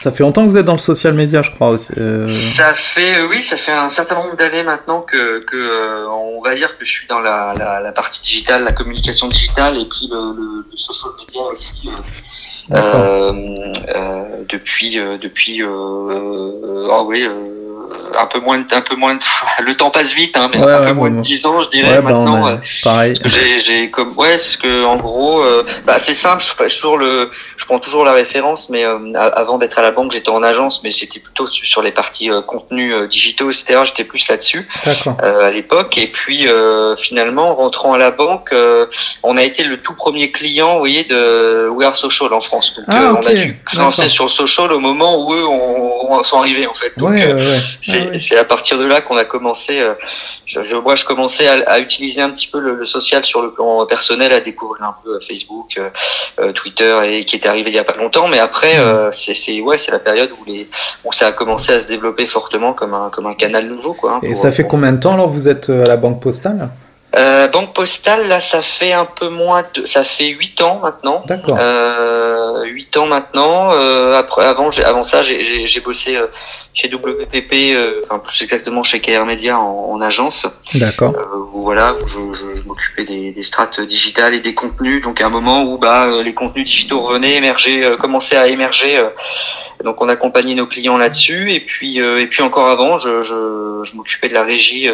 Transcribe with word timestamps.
Ça 0.00 0.10
fait 0.10 0.24
longtemps 0.24 0.44
que 0.44 0.50
vous 0.50 0.56
êtes 0.56 0.66
dans 0.66 0.72
le 0.72 0.78
social 0.78 1.14
media, 1.14 1.42
je 1.42 1.52
crois 1.52 1.68
aussi. 1.68 1.92
Euh. 1.96 2.28
Ça 2.56 2.74
fait, 2.74 3.22
oui, 3.22 3.40
ça 3.40 3.56
fait 3.56 3.70
un 3.70 3.88
certain 3.88 4.16
nombre 4.16 4.34
d'années 4.34 4.64
maintenant 4.64 5.00
que, 5.00 5.44
que 5.44 5.56
euh, 5.56 6.08
on 6.10 6.42
va 6.42 6.56
dire 6.56 6.76
que 6.76 6.84
je 6.84 6.90
suis 6.90 7.06
dans 7.06 7.20
la, 7.20 7.54
la, 7.54 7.92
partie 7.92 8.20
digitale, 8.20 8.64
la 8.64 8.72
communication 8.72 9.28
digitale 9.28 9.78
et 9.78 9.84
puis 9.86 10.08
le, 10.10 10.64
le, 10.70 10.76
social 10.76 11.12
media 11.16 11.42
aussi. 11.42 11.88
Euh, 12.72 13.32
depuis, 14.48 14.96
depuis, 14.96 15.62
ah 15.62 17.02
oui 17.04 17.28
un 18.18 18.26
peu 18.26 18.40
moins 18.40 18.58
de, 18.58 18.74
un 18.74 18.80
peu 18.80 18.96
moins 18.96 19.14
de, 19.14 19.20
le 19.62 19.76
temps 19.76 19.90
passe 19.90 20.12
vite 20.12 20.36
hein, 20.36 20.48
mais 20.52 20.58
un 20.58 20.86
peu 20.86 20.92
moins 20.92 21.10
de 21.10 21.20
10 21.20 21.46
ans 21.46 21.62
je 21.62 21.70
dirais 21.70 22.02
bah, 22.02 22.12
maintenant 22.12 22.46
euh, 22.46 22.56
pareil. 22.82 23.18
j'ai 23.64 23.90
comme 23.90 24.16
ouais 24.16 24.38
ce 24.38 24.56
que 24.56 24.84
en 24.84 24.96
gros 24.96 25.42
euh, 25.42 25.64
bah 25.84 25.98
c'est 25.98 26.14
simple 26.14 26.42
je, 26.42 26.74
toujours 26.74 26.98
le 26.98 27.30
je 27.56 27.64
prends 27.64 27.78
toujours 27.78 28.04
la 28.04 28.12
référence 28.12 28.68
mais 28.70 28.84
avant 28.84 29.58
d'être 29.58 29.78
à 29.78 29.82
la 29.82 29.90
banque 29.90 30.12
j'étais 30.12 30.30
en 30.30 30.42
agence 30.42 30.82
mais 30.82 30.90
c'était 30.90 31.20
plutôt 31.20 31.46
sur 31.46 31.82
les 31.82 31.92
parties 31.92 32.30
contenus 32.46 33.08
digitaux 33.08 33.50
etc 33.50 33.80
j'étais 33.84 34.04
plus 34.04 34.28
là-dessus 34.28 34.68
à 35.18 35.50
l'époque. 35.50 35.96
Et 35.98 36.08
puis 36.08 36.46
finalement 36.98 37.54
rentrant 37.54 37.92
à 37.92 37.98
la 37.98 38.10
banque 38.10 38.54
on 39.22 39.36
a 39.36 39.42
été 39.42 39.64
le 39.64 39.78
tout 39.78 39.94
premier 39.94 40.30
client 40.30 40.74
vous 40.74 40.78
voyez 40.80 41.04
de 41.04 41.68
We 41.68 41.86
Are 41.86 41.96
Social 41.96 42.32
en 42.32 42.40
France. 42.40 42.74
Donc 42.74 42.84
ah, 42.88 43.14
on 43.18 43.26
a 43.26 43.34
dû 43.34 43.60
lancer 43.76 44.08
sur 44.08 44.30
Social 44.30 44.72
au 44.72 44.80
moment 44.80 45.26
où 45.26 45.34
eux 45.34 45.46
on, 45.46 46.22
sont 46.22 46.38
arrivés 46.38 46.66
en 46.66 46.74
fait. 46.74 46.92
Donc 46.96 47.14
ah 47.88 48.18
c'est 48.18 48.36
à 48.36 48.44
partir 48.44 48.78
de 48.78 48.84
là 48.84 49.00
qu'on 49.00 49.16
a 49.16 49.24
commencé. 49.24 49.80
Euh, 49.80 49.94
je, 50.46 50.62
je, 50.62 50.76
moi, 50.76 50.94
je 50.94 51.04
commençais 51.04 51.46
à, 51.48 51.70
à 51.70 51.78
utiliser 51.78 52.20
un 52.20 52.30
petit 52.30 52.46
peu 52.46 52.60
le, 52.60 52.74
le, 52.74 52.84
social 52.86 53.24
sur 53.24 53.42
le 53.42 53.50
plan 53.50 53.86
personnel, 53.86 54.32
à 54.32 54.40
découvrir 54.40 54.82
un 54.84 54.96
peu 55.02 55.14
euh, 55.14 55.20
Facebook, 55.20 55.78
euh, 56.38 56.52
Twitter, 56.52 56.98
et 57.04 57.24
qui 57.24 57.36
était 57.36 57.48
arrivé 57.48 57.70
il 57.70 57.76
y 57.76 57.78
a 57.78 57.84
pas 57.84 57.96
longtemps. 57.96 58.28
Mais 58.28 58.38
après, 58.38 58.78
mmh. 58.78 59.12
c'est 59.12 59.60
ouais, 59.60 59.78
c'est 59.78 59.92
la 59.92 59.98
période 59.98 60.30
où 60.40 60.44
les 60.44 60.68
où 61.04 61.12
ça 61.12 61.28
a 61.28 61.32
commencé 61.32 61.72
à 61.72 61.80
se 61.80 61.88
développer 61.88 62.26
fortement 62.26 62.72
comme 62.72 62.94
un 62.94 63.10
comme 63.10 63.26
un 63.26 63.34
canal 63.34 63.66
nouveau, 63.66 63.94
quoi. 63.94 64.14
Hein, 64.14 64.20
et 64.22 64.34
ça 64.34 64.52
fait 64.52 64.64
combien 64.64 64.92
de 64.92 65.00
temps 65.00 65.14
alors 65.14 65.28
vous 65.28 65.48
êtes 65.48 65.70
à 65.70 65.86
la 65.86 65.96
banque 65.96 66.20
postale? 66.22 66.68
Euh, 67.16 67.48
Banque 67.48 67.74
Postale, 67.74 68.28
là, 68.28 68.40
ça 68.40 68.62
fait 68.62 68.92
un 68.92 69.04
peu 69.04 69.28
moins 69.28 69.62
de, 69.74 69.84
ça 69.86 70.04
fait 70.04 70.28
huit 70.28 70.60
ans 70.62 70.80
maintenant. 70.82 71.22
D'accord. 71.26 71.56
Euh, 71.60 72.24
8 72.64 72.96
ans 72.96 73.06
maintenant. 73.06 73.72
Euh, 73.72 74.18
après, 74.18 74.44
avant, 74.44 74.70
avant 74.84 75.02
ça, 75.02 75.22
j'ai 75.22 75.80
bossé 75.80 76.16
euh, 76.16 76.26
chez 76.72 76.92
WPP, 76.92 77.52
euh, 77.52 78.00
enfin 78.04 78.18
plus 78.18 78.42
exactement 78.42 78.82
chez 78.82 79.00
KR 79.00 79.24
Media 79.24 79.58
en, 79.58 79.90
en 79.90 80.00
agence. 80.00 80.46
D'accord. 80.74 81.14
Euh, 81.16 81.24
voilà, 81.52 81.94
je, 82.06 82.36
je, 82.36 82.60
je 82.60 82.66
m'occupais 82.66 83.04
des, 83.04 83.30
des, 83.32 83.42
strates 83.42 83.80
digitales 83.80 84.34
et 84.34 84.40
des 84.40 84.54
contenus. 84.54 85.02
Donc 85.02 85.20
à 85.20 85.26
un 85.26 85.30
moment 85.30 85.64
où 85.64 85.78
bah 85.78 86.08
les 86.22 86.34
contenus 86.34 86.64
digitaux 86.64 87.02
revenaient, 87.02 87.36
émerger, 87.36 87.94
commençaient 87.98 88.36
à 88.36 88.48
émerger. 88.48 89.02
donc 89.84 90.00
on 90.00 90.08
accompagnait 90.08 90.54
nos 90.54 90.66
clients 90.66 90.96
là-dessus. 90.96 91.52
Et 91.52 91.60
puis 91.60 91.98
et 91.98 92.26
puis 92.26 92.42
encore 92.42 92.68
avant, 92.68 92.98
je, 92.98 93.22
je, 93.22 93.63
je 93.84 93.94
m'occupais 93.94 94.28
de 94.28 94.34
la 94.34 94.42
régie 94.42 94.88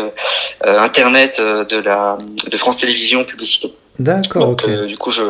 internet 0.63 1.41
de 1.41 1.77
la 1.77 2.19
de 2.47 2.57
France 2.57 2.79
Télévisions 2.79 3.25
Publicité. 3.25 3.75
D'accord. 3.99 4.49
ok. 4.49 4.87
du 4.87 4.97
coup, 4.97 5.11
je 5.11 5.23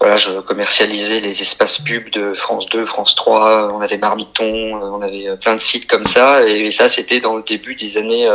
voilà, 0.00 0.16
je 0.16 0.40
commercialisais 0.40 1.20
les 1.20 1.40
espaces 1.40 1.78
pubs 1.78 2.10
de 2.10 2.34
France 2.34 2.66
2, 2.68 2.84
France 2.84 3.14
3, 3.14 3.72
on 3.72 3.80
avait 3.80 3.96
Marmiton, 3.96 4.44
euh, 4.44 4.90
on 4.92 5.00
avait 5.00 5.28
euh, 5.28 5.36
plein 5.36 5.54
de 5.54 5.60
sites 5.60 5.86
comme 5.86 6.04
ça, 6.04 6.46
et 6.46 6.70
ça 6.72 6.88
c'était 6.88 7.20
dans 7.20 7.36
le 7.36 7.42
début 7.42 7.74
des 7.74 7.96
années 7.96 8.28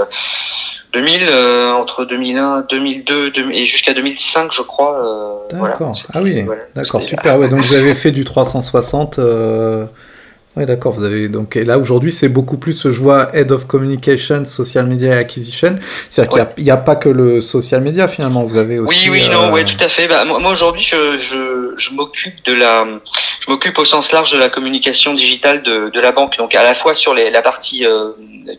2000, 0.93 1.27
euh, 1.29 1.71
entre 1.73 2.05
2001, 2.05 2.65
2002 2.69 3.33
et 3.51 3.65
jusqu'à 3.65 3.93
2005 3.93 4.51
je 4.51 4.61
crois. 4.61 5.45
d'accord, 5.51 5.93
ah 6.13 6.21
oui, 6.21 6.45
d'accord, 6.73 7.03
super, 7.03 7.37
ouais, 7.37 7.49
donc 7.49 7.61
vous 7.61 7.73
avez 7.73 7.93
fait 7.93 8.11
du 8.11 8.23
360... 8.23 9.19
Oui, 10.55 10.65
d'accord. 10.65 10.93
Vous 10.93 11.03
avez 11.03 11.29
donc 11.29 11.55
et 11.55 11.63
là 11.63 11.77
aujourd'hui 11.77 12.11
c'est 12.11 12.27
beaucoup 12.27 12.57
plus 12.57 12.89
je 12.89 12.99
vois 12.99 13.33
head 13.35 13.51
of 13.51 13.67
communication, 13.67 14.45
social 14.45 14.87
media 14.87 15.15
acquisition. 15.17 15.77
C'est-à-dire 16.09 16.53
qu'il 16.55 16.63
n'y 16.63 16.71
a, 16.71 16.77
pas 16.77 16.95
que 16.95 17.07
le 17.07 17.39
social 17.39 17.81
media 17.81 18.07
finalement. 18.07 18.43
Vous 18.43 18.57
avez 18.57 18.79
aussi. 18.79 19.09
Oui, 19.09 19.21
oui, 19.21 19.29
non, 19.29 19.51
ouais, 19.51 19.63
tout 19.63 19.77
à 19.79 19.87
fait. 19.87 20.07
Bah, 20.07 20.25
moi, 20.25 20.51
aujourd'hui 20.51 20.81
je, 20.81 21.17
je, 21.17 21.75
je 21.77 21.91
m'occupe 21.91 22.43
de 22.45 22.53
la, 22.53 22.85
je 23.41 23.51
m'occupe 23.51 23.77
au 23.77 23.85
sens 23.85 24.11
large 24.11 24.31
de 24.31 24.39
la 24.39 24.49
communication 24.49 25.13
digitale 25.13 25.61
de, 25.61 25.91
de 25.91 25.99
la 25.99 26.11
banque. 26.11 26.37
Donc 26.37 26.55
à 26.55 26.63
la 26.63 26.73
fois 26.73 26.95
sur 26.95 27.13
les, 27.13 27.29
la 27.29 27.43
partie 27.43 27.85
euh, 27.85 28.09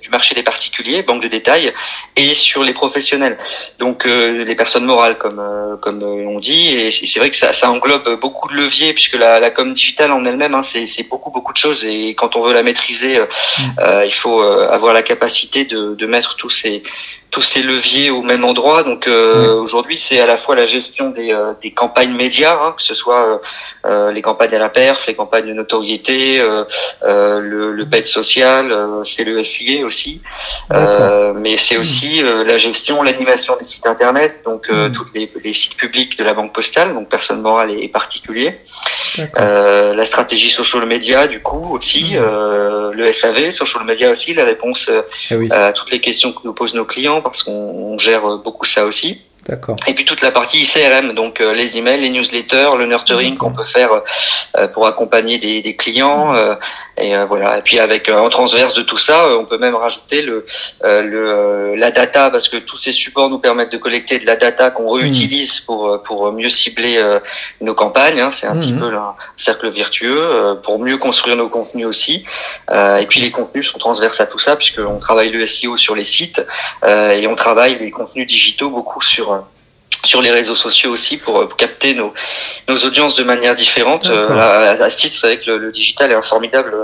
du 0.00 0.10
marché 0.10 0.36
des 0.36 0.44
particuliers, 0.44 1.02
banque 1.02 1.24
de 1.24 1.28
détail, 1.28 1.72
et 2.14 2.34
sur 2.34 2.62
les 2.62 2.72
professionnels. 2.72 3.36
Donc 3.80 4.06
euh, 4.06 4.44
les 4.44 4.54
personnes 4.54 4.84
morales 4.84 5.18
comme 5.18 5.40
euh, 5.40 5.76
comme 5.76 6.04
on 6.04 6.38
dit. 6.38 6.68
Et 6.68 6.90
c'est 6.92 7.18
vrai 7.18 7.30
que 7.30 7.36
ça, 7.36 7.52
ça 7.52 7.68
englobe 7.68 8.20
beaucoup 8.20 8.48
de 8.48 8.54
leviers 8.54 8.92
puisque 8.92 9.14
la, 9.16 9.40
la 9.40 9.50
com 9.50 9.74
digitale 9.74 10.12
en 10.12 10.24
elle-même, 10.24 10.54
hein, 10.54 10.62
c'est 10.62 11.08
beaucoup 11.08 11.32
beaucoup 11.32 11.52
de 11.52 11.58
choses 11.58 11.84
et 11.84 11.89
quand 12.14 12.36
on 12.36 12.42
veut 12.42 12.52
la 12.52 12.62
maîtriser, 12.62 13.18
euh, 13.18 13.26
mm. 13.58 13.62
euh, 13.80 14.06
il 14.06 14.14
faut 14.14 14.42
euh, 14.42 14.68
avoir 14.70 14.94
la 14.94 15.02
capacité 15.02 15.64
de, 15.64 15.94
de 15.94 16.06
mettre 16.06 16.36
tous 16.36 16.50
ces 16.50 16.82
tous 17.30 17.42
ces 17.42 17.62
leviers 17.62 18.10
au 18.10 18.22
même 18.22 18.44
endroit. 18.44 18.82
Donc 18.82 19.06
euh, 19.06 19.54
aujourd'hui, 19.60 19.96
c'est 19.96 20.20
à 20.20 20.26
la 20.26 20.36
fois 20.36 20.56
la 20.56 20.64
gestion 20.64 21.10
des, 21.10 21.32
euh, 21.32 21.52
des 21.62 21.70
campagnes 21.70 22.12
médias, 22.12 22.58
hein, 22.60 22.74
que 22.76 22.82
ce 22.82 22.94
soit 22.94 23.40
euh, 23.86 24.10
les 24.10 24.20
campagnes 24.20 24.54
à 24.54 24.58
la 24.58 24.68
perf, 24.68 25.06
les 25.06 25.14
campagnes 25.14 25.46
de 25.46 25.52
notoriété, 25.52 26.42
le, 27.02 27.72
le 27.72 27.88
paid 27.88 28.06
social, 28.06 28.74
c'est 29.04 29.24
le 29.24 29.42
SIA 29.44 29.84
aussi. 29.84 30.20
mais 30.70 31.56
c'est 31.56 31.76
hmm. 31.76 31.80
aussi 31.80 32.22
la 32.22 32.56
gestion, 32.56 33.02
l'animation 33.02 33.56
des 33.56 33.64
sites 33.64 33.86
internet, 33.86 34.42
donc 34.44 34.68
mmh. 34.68 34.92
tous 34.92 35.06
les, 35.14 35.30
les, 35.42 35.52
sites 35.52 35.76
publics 35.76 36.18
de 36.18 36.24
la 36.24 36.34
banque 36.34 36.52
postale, 36.52 36.94
donc 36.94 37.08
personnes 37.08 37.40
morales 37.40 37.70
et, 37.70 37.88
particuliers. 37.88 38.58
la 39.36 40.04
stratégie 40.04 40.50
social 40.50 40.84
media, 40.86 41.26
du 41.26 41.40
coup 41.40 41.74
aussi, 41.74 42.16
hmm. 42.16 42.90
le 42.92 43.12
SAV, 43.12 43.52
social 43.52 43.84
media 43.84 44.10
aussi, 44.10 44.34
la 44.34 44.44
réponse 44.44 44.90
eh 45.30 45.52
à 45.52 45.72
toutes 45.72 45.90
les 45.90 46.00
questions 46.00 46.32
que 46.32 46.40
nous 46.44 46.52
posent 46.52 46.74
nos 46.74 46.84
clients 46.84 47.19
parce 47.22 47.42
qu'on 47.42 47.98
gère 47.98 48.38
beaucoup 48.38 48.66
ça 48.66 48.84
aussi. 48.84 49.20
D'accord. 49.48 49.76
Et 49.86 49.94
puis 49.94 50.04
toute 50.04 50.20
la 50.20 50.30
partie 50.30 50.62
CRM, 50.64 51.14
donc 51.14 51.40
euh, 51.40 51.54
les 51.54 51.78
emails, 51.78 52.00
les 52.00 52.10
newsletters, 52.10 52.70
le 52.76 52.84
nurturing 52.84 53.38
qu'on 53.38 53.52
peut 53.52 53.64
faire 53.64 54.02
euh, 54.56 54.68
pour 54.68 54.86
accompagner 54.86 55.38
des, 55.38 55.62
des 55.62 55.76
clients. 55.76 56.34
Euh, 56.34 56.54
et 56.98 57.16
voilà. 57.24 57.58
Et 57.58 57.62
puis 57.62 57.78
avec 57.78 58.10
en 58.10 58.28
transverse 58.28 58.74
de 58.74 58.82
tout 58.82 58.98
ça, 58.98 59.34
on 59.38 59.46
peut 59.46 59.56
même 59.56 59.74
rajouter 59.74 60.20
le, 60.20 60.44
le 60.82 61.74
la 61.74 61.90
data 61.90 62.28
parce 62.28 62.46
que 62.50 62.58
tous 62.58 62.76
ces 62.76 62.92
supports 62.92 63.30
nous 63.30 63.38
permettent 63.38 63.72
de 63.72 63.78
collecter 63.78 64.18
de 64.18 64.26
la 64.26 64.36
data 64.36 64.70
qu'on 64.70 64.90
réutilise 64.90 65.60
pour 65.60 66.02
pour 66.02 66.30
mieux 66.30 66.50
cibler 66.50 67.02
nos 67.62 67.74
campagnes. 67.74 68.20
Hein. 68.20 68.30
C'est 68.32 68.46
un 68.46 68.56
petit 68.56 68.74
peu 68.74 68.94
un 68.94 69.14
cercle 69.38 69.70
vertueux 69.70 70.58
pour 70.62 70.78
mieux 70.78 70.98
construire 70.98 71.36
nos 71.36 71.48
contenus 71.48 71.86
aussi. 71.86 72.22
et 72.70 73.06
puis 73.08 73.20
les 73.20 73.30
contenus 73.30 73.70
sont 73.70 73.78
transverses 73.78 74.20
à 74.20 74.26
tout 74.26 74.38
ça 74.38 74.56
puisqu'on 74.56 74.98
travaille 74.98 75.30
le 75.30 75.46
SEO 75.46 75.78
sur 75.78 75.94
les 75.94 76.04
sites 76.04 76.42
et 76.86 77.26
on 77.26 77.34
travaille 77.34 77.78
les 77.78 77.90
contenus 77.90 78.26
digitaux 78.26 78.68
beaucoup 78.68 79.00
sur 79.00 79.30
euh, 79.32 79.39
sur 80.04 80.22
les 80.22 80.30
réseaux 80.30 80.54
sociaux 80.54 80.90
aussi 80.90 81.16
pour, 81.16 81.38
euh, 81.38 81.48
capter 81.56 81.94
nos, 81.94 82.12
nos 82.68 82.76
audiences 82.78 83.16
de 83.16 83.22
manière 83.22 83.54
différente. 83.54 84.06
Euh, 84.06 84.28
à, 84.30 84.82
à, 84.82 84.90
ce 84.90 84.96
titre, 84.96 85.16
c'est 85.18 85.26
vrai 85.26 85.38
que 85.38 85.50
le, 85.50 85.72
digital 85.72 86.10
est 86.10 86.14
un 86.14 86.22
formidable 86.22 86.74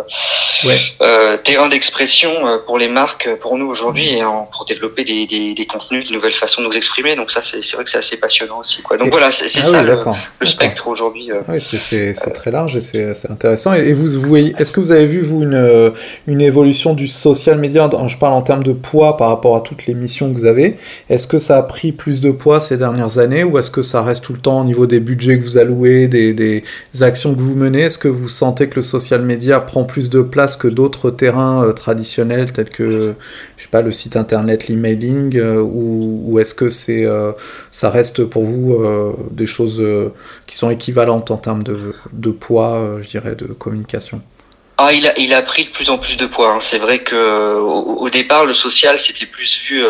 terrain 1.44 1.68
d'expression 1.68 2.32
pour 2.66 2.78
les 2.78 2.88
marques, 2.88 3.28
pour 3.40 3.56
nous 3.58 3.66
aujourd'hui, 3.66 4.14
et 4.14 4.22
pour 4.52 4.64
développer 4.64 5.04
des, 5.04 5.26
des, 5.26 5.54
des, 5.54 5.66
contenus, 5.66 6.08
de 6.08 6.14
nouvelles 6.14 6.34
façons 6.34 6.62
de 6.62 6.66
nous 6.66 6.76
exprimer. 6.76 7.16
Donc 7.16 7.30
ça, 7.30 7.40
c'est 7.42 7.60
vrai 7.74 7.84
que 7.84 7.90
c'est 7.90 7.98
assez 7.98 8.16
passionnant 8.16 8.60
aussi. 8.60 8.82
Quoi. 8.82 8.96
Donc 8.96 9.08
voilà, 9.08 9.32
c'est 9.32 9.46
ah 9.58 9.62
ça 9.62 9.82
le, 9.82 9.98
le, 10.40 10.46
spectre 10.46 10.88
aujourd'hui. 10.88 11.30
Oui, 11.48 11.60
c'est 11.60 12.32
très 12.34 12.50
large 12.50 12.76
et 12.76 12.80
c'est 12.80 13.30
intéressant. 13.30 13.72
Et, 13.72 13.92
vous, 13.92 14.20
vous 14.20 14.36
est-ce 14.36 14.72
que 14.72 14.80
vous 14.80 14.90
avez 14.90 15.06
vu 15.06 15.22
vous 15.22 15.42
une, 15.42 15.92
une 16.26 16.40
évolution 16.40 16.94
du 16.94 17.08
social 17.08 17.58
media? 17.58 17.88
Je 18.06 18.18
parle 18.18 18.34
en 18.34 18.42
termes 18.42 18.62
de 18.62 18.72
poids 18.72 19.16
par 19.16 19.28
rapport 19.28 19.56
à 19.56 19.60
toutes 19.60 19.86
les 19.86 19.94
missions 19.94 20.32
que 20.32 20.38
vous 20.38 20.44
avez. 20.44 20.76
Est-ce 21.08 21.26
que 21.26 21.38
ça 21.38 21.58
a 21.58 21.62
pris 21.62 21.92
plus 21.92 22.20
de 22.20 22.30
poids 22.30 22.60
ces 22.60 22.76
dernières 22.76 23.05
années 23.18 23.44
ou 23.44 23.58
est-ce 23.58 23.70
que 23.70 23.82
ça 23.82 24.02
reste 24.02 24.24
tout 24.24 24.32
le 24.32 24.38
temps 24.38 24.60
au 24.60 24.64
niveau 24.64 24.86
des 24.86 25.00
budgets 25.00 25.38
que 25.38 25.44
vous 25.44 25.58
allouez, 25.58 26.08
des, 26.08 26.62
actions 27.00 27.34
que 27.34 27.40
vous 27.40 27.54
menez? 27.54 27.82
Est-ce 27.82 27.98
que 27.98 28.08
vous 28.08 28.28
sentez 28.28 28.68
que 28.68 28.76
le 28.76 28.82
social 28.82 29.22
media 29.22 29.60
prend 29.60 29.84
plus 29.84 30.10
de 30.10 30.20
place 30.20 30.56
que 30.56 30.68
d'autres 30.68 31.10
terrains 31.10 31.64
euh, 31.64 31.72
traditionnels 31.72 32.52
tels 32.52 32.68
que, 32.68 33.14
je 33.56 33.62
sais 33.62 33.68
pas, 33.68 33.82
le 33.82 33.92
site 33.92 34.16
internet, 34.16 34.68
l'emailing 34.68 35.36
euh, 35.36 35.60
ou, 35.60 36.38
est-ce 36.38 36.54
que 36.54 36.70
c'est, 36.70 37.04
euh, 37.04 37.32
ça 37.72 37.90
reste 37.90 38.24
pour 38.24 38.44
vous 38.44 38.84
des 39.30 39.46
choses 39.46 39.82
qui 40.46 40.56
sont 40.56 40.70
équivalentes 40.70 41.30
en 41.30 41.36
termes 41.36 41.62
de, 41.62 42.30
poids, 42.30 42.98
je 43.02 43.08
dirais, 43.08 43.34
de 43.34 43.46
communication? 43.46 44.20
Ah, 44.78 44.92
il 44.92 45.06
a, 45.06 45.18
il 45.18 45.32
a 45.32 45.40
pris 45.40 45.64
de 45.64 45.70
plus 45.70 45.88
en 45.88 45.98
plus 45.98 46.16
de 46.16 46.26
poids. 46.26 46.52
Hein. 46.52 46.58
C'est 46.60 46.78
vrai 46.78 46.98
que 46.98 47.58
au, 47.58 48.10
départ, 48.10 48.44
le 48.44 48.52
social, 48.52 48.98
c'était 48.98 49.26
plus 49.26 49.58
vu 49.68 49.82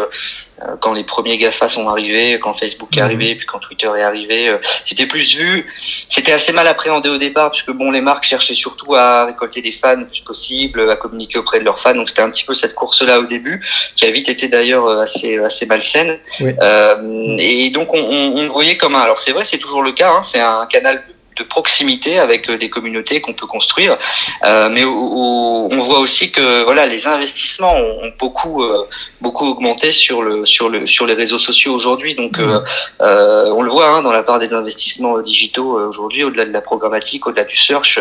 quand 0.81 0.93
les 0.93 1.05
premiers 1.05 1.37
GAFA 1.39 1.69
sont 1.69 1.89
arrivés, 1.89 2.39
quand 2.41 2.53
Facebook 2.55 2.97
est 2.97 3.01
Mhm. 3.01 3.05
arrivé, 3.07 3.35
puis 3.35 3.47
quand 3.47 3.59
Twitter 3.59 3.91
est 3.97 4.03
arrivé, 4.03 4.49
euh, 4.49 4.59
c'était 4.85 5.07
plus 5.07 5.37
vu. 5.37 5.67
C'était 6.09 6.33
assez 6.33 6.53
mal 6.53 6.67
appréhendé 6.67 7.09
au 7.09 7.19
départ, 7.19 7.51
puisque 7.51 7.71
bon, 7.73 7.91
les 7.91 8.01
marques 8.01 8.25
cherchaient 8.25 8.55
surtout 8.55 8.95
à 8.95 9.27
récolter 9.27 9.61
des 9.61 9.73
fans 9.73 9.97
le 9.97 10.07
plus 10.07 10.21
possible, 10.23 10.91
à 10.91 10.97
communiquer 10.97 11.39
auprès 11.39 11.59
de 11.59 11.65
leurs 11.65 11.79
fans. 11.79 11.95
Donc 11.95 12.09
c'était 12.09 12.23
un 12.23 12.31
petit 12.31 12.45
peu 12.45 12.55
cette 12.55 12.75
course-là 12.75 13.21
au 13.21 13.25
début, 13.25 13.61
qui 13.97 14.05
a 14.07 14.11
vite 14.11 14.29
été 14.29 14.49
d'ailleurs 14.49 14.87
euh, 14.87 15.03
assez 15.03 15.39
assez 15.39 15.67
malsaine. 15.67 16.19
Oui. 16.41 16.53
Euh, 16.61 17.37
et 17.39 17.71
donc 17.71 17.93
on, 17.93 17.99
on, 17.99 18.39
on 18.39 18.43
le 18.43 18.49
voyait 18.49 18.77
comme 18.77 18.95
un. 18.95 19.01
Alors 19.01 19.21
c'est 19.21 19.33
vrai, 19.33 19.45
c'est 19.45 19.59
toujours 19.59 19.83
le 19.83 19.93
cas. 19.93 20.11
Hein, 20.11 20.23
c'est 20.23 20.41
un 20.41 20.67
canal 20.67 21.05
de 21.37 21.43
proximité 21.45 22.19
avec 22.19 22.49
euh, 22.49 22.57
des 22.59 22.71
communautés 22.71 23.21
qu'on 23.21 23.35
peut 23.35 23.47
construire, 23.47 23.99
euh, 24.45 24.69
mais 24.71 24.85
au- 24.85 24.93
au- 24.93 25.69
on 25.71 25.79
voit 25.83 25.99
aussi 26.01 26.31
que 26.31 26.65
voilà 26.65 26.87
les 26.87 27.07
investissements 27.07 27.75
ont, 27.77 28.05
ont 28.05 28.13
beaucoup 28.19 28.63
euh, 28.63 28.87
beaucoup 29.21 29.47
augmenté 29.47 29.93
sur 29.93 30.23
le 30.23 30.47
sur 30.47 30.69
le 30.69 30.87
sur 30.87 31.07
les 31.07 31.15
réseaux 31.15 31.39
sociaux 31.39 31.73
aujourd'hui. 31.75 32.15
Donc 32.15 32.39
euh, 32.39 32.61
euh, 33.01 33.51
on 33.51 33.63
le 33.63 33.71
voit 33.71 33.89
hein, 33.89 34.03
dans 34.03 34.13
la 34.13 34.23
part 34.23 34.39
des 34.39 34.53
investissements 34.53 35.19
euh, 35.19 35.23
digitaux 35.23 35.79
euh, 35.79 35.89
aujourd'hui, 35.89 36.25
au-delà 36.25 36.45
de 36.47 36.53
la 36.53 36.61
programmatique, 36.63 37.27
au-delà 37.27 37.45
du 37.45 37.57
search, 37.57 37.99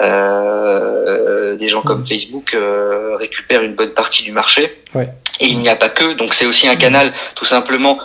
euh, 0.00 1.56
des 1.56 1.68
gens 1.68 1.82
comme 1.82 2.06
Facebook 2.06 2.54
euh, 2.54 3.16
récupèrent 3.16 3.62
une 3.62 3.74
bonne 3.74 3.92
partie 3.92 4.22
du 4.22 4.32
marché. 4.32 4.78
Ouais. 4.94 5.08
Et 5.40 5.46
il 5.46 5.58
n'y 5.58 5.68
a 5.68 5.76
pas 5.76 5.88
que, 5.88 6.12
donc 6.14 6.34
c'est 6.34 6.46
aussi 6.46 6.68
un 6.68 6.76
canal 6.76 7.12
tout 7.34 7.44
simplement 7.44 7.98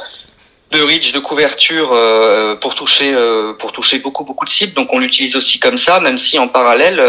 de 0.73 0.81
reach, 0.81 1.11
de 1.13 1.19
couverture 1.19 1.91
euh, 1.93 2.55
pour 2.55 2.73
toucher 2.75 3.13
euh, 3.13 3.53
pour 3.53 3.71
toucher 3.71 3.99
beaucoup 3.99 4.25
beaucoup 4.25 4.45
de 4.45 4.49
cibles. 4.49 4.73
Donc 4.73 4.91
on 4.91 4.99
l'utilise 4.99 5.35
aussi 5.35 5.59
comme 5.59 5.77
ça, 5.77 5.99
même 5.99 6.17
si 6.17 6.37
en 6.39 6.47
parallèle, 6.47 6.99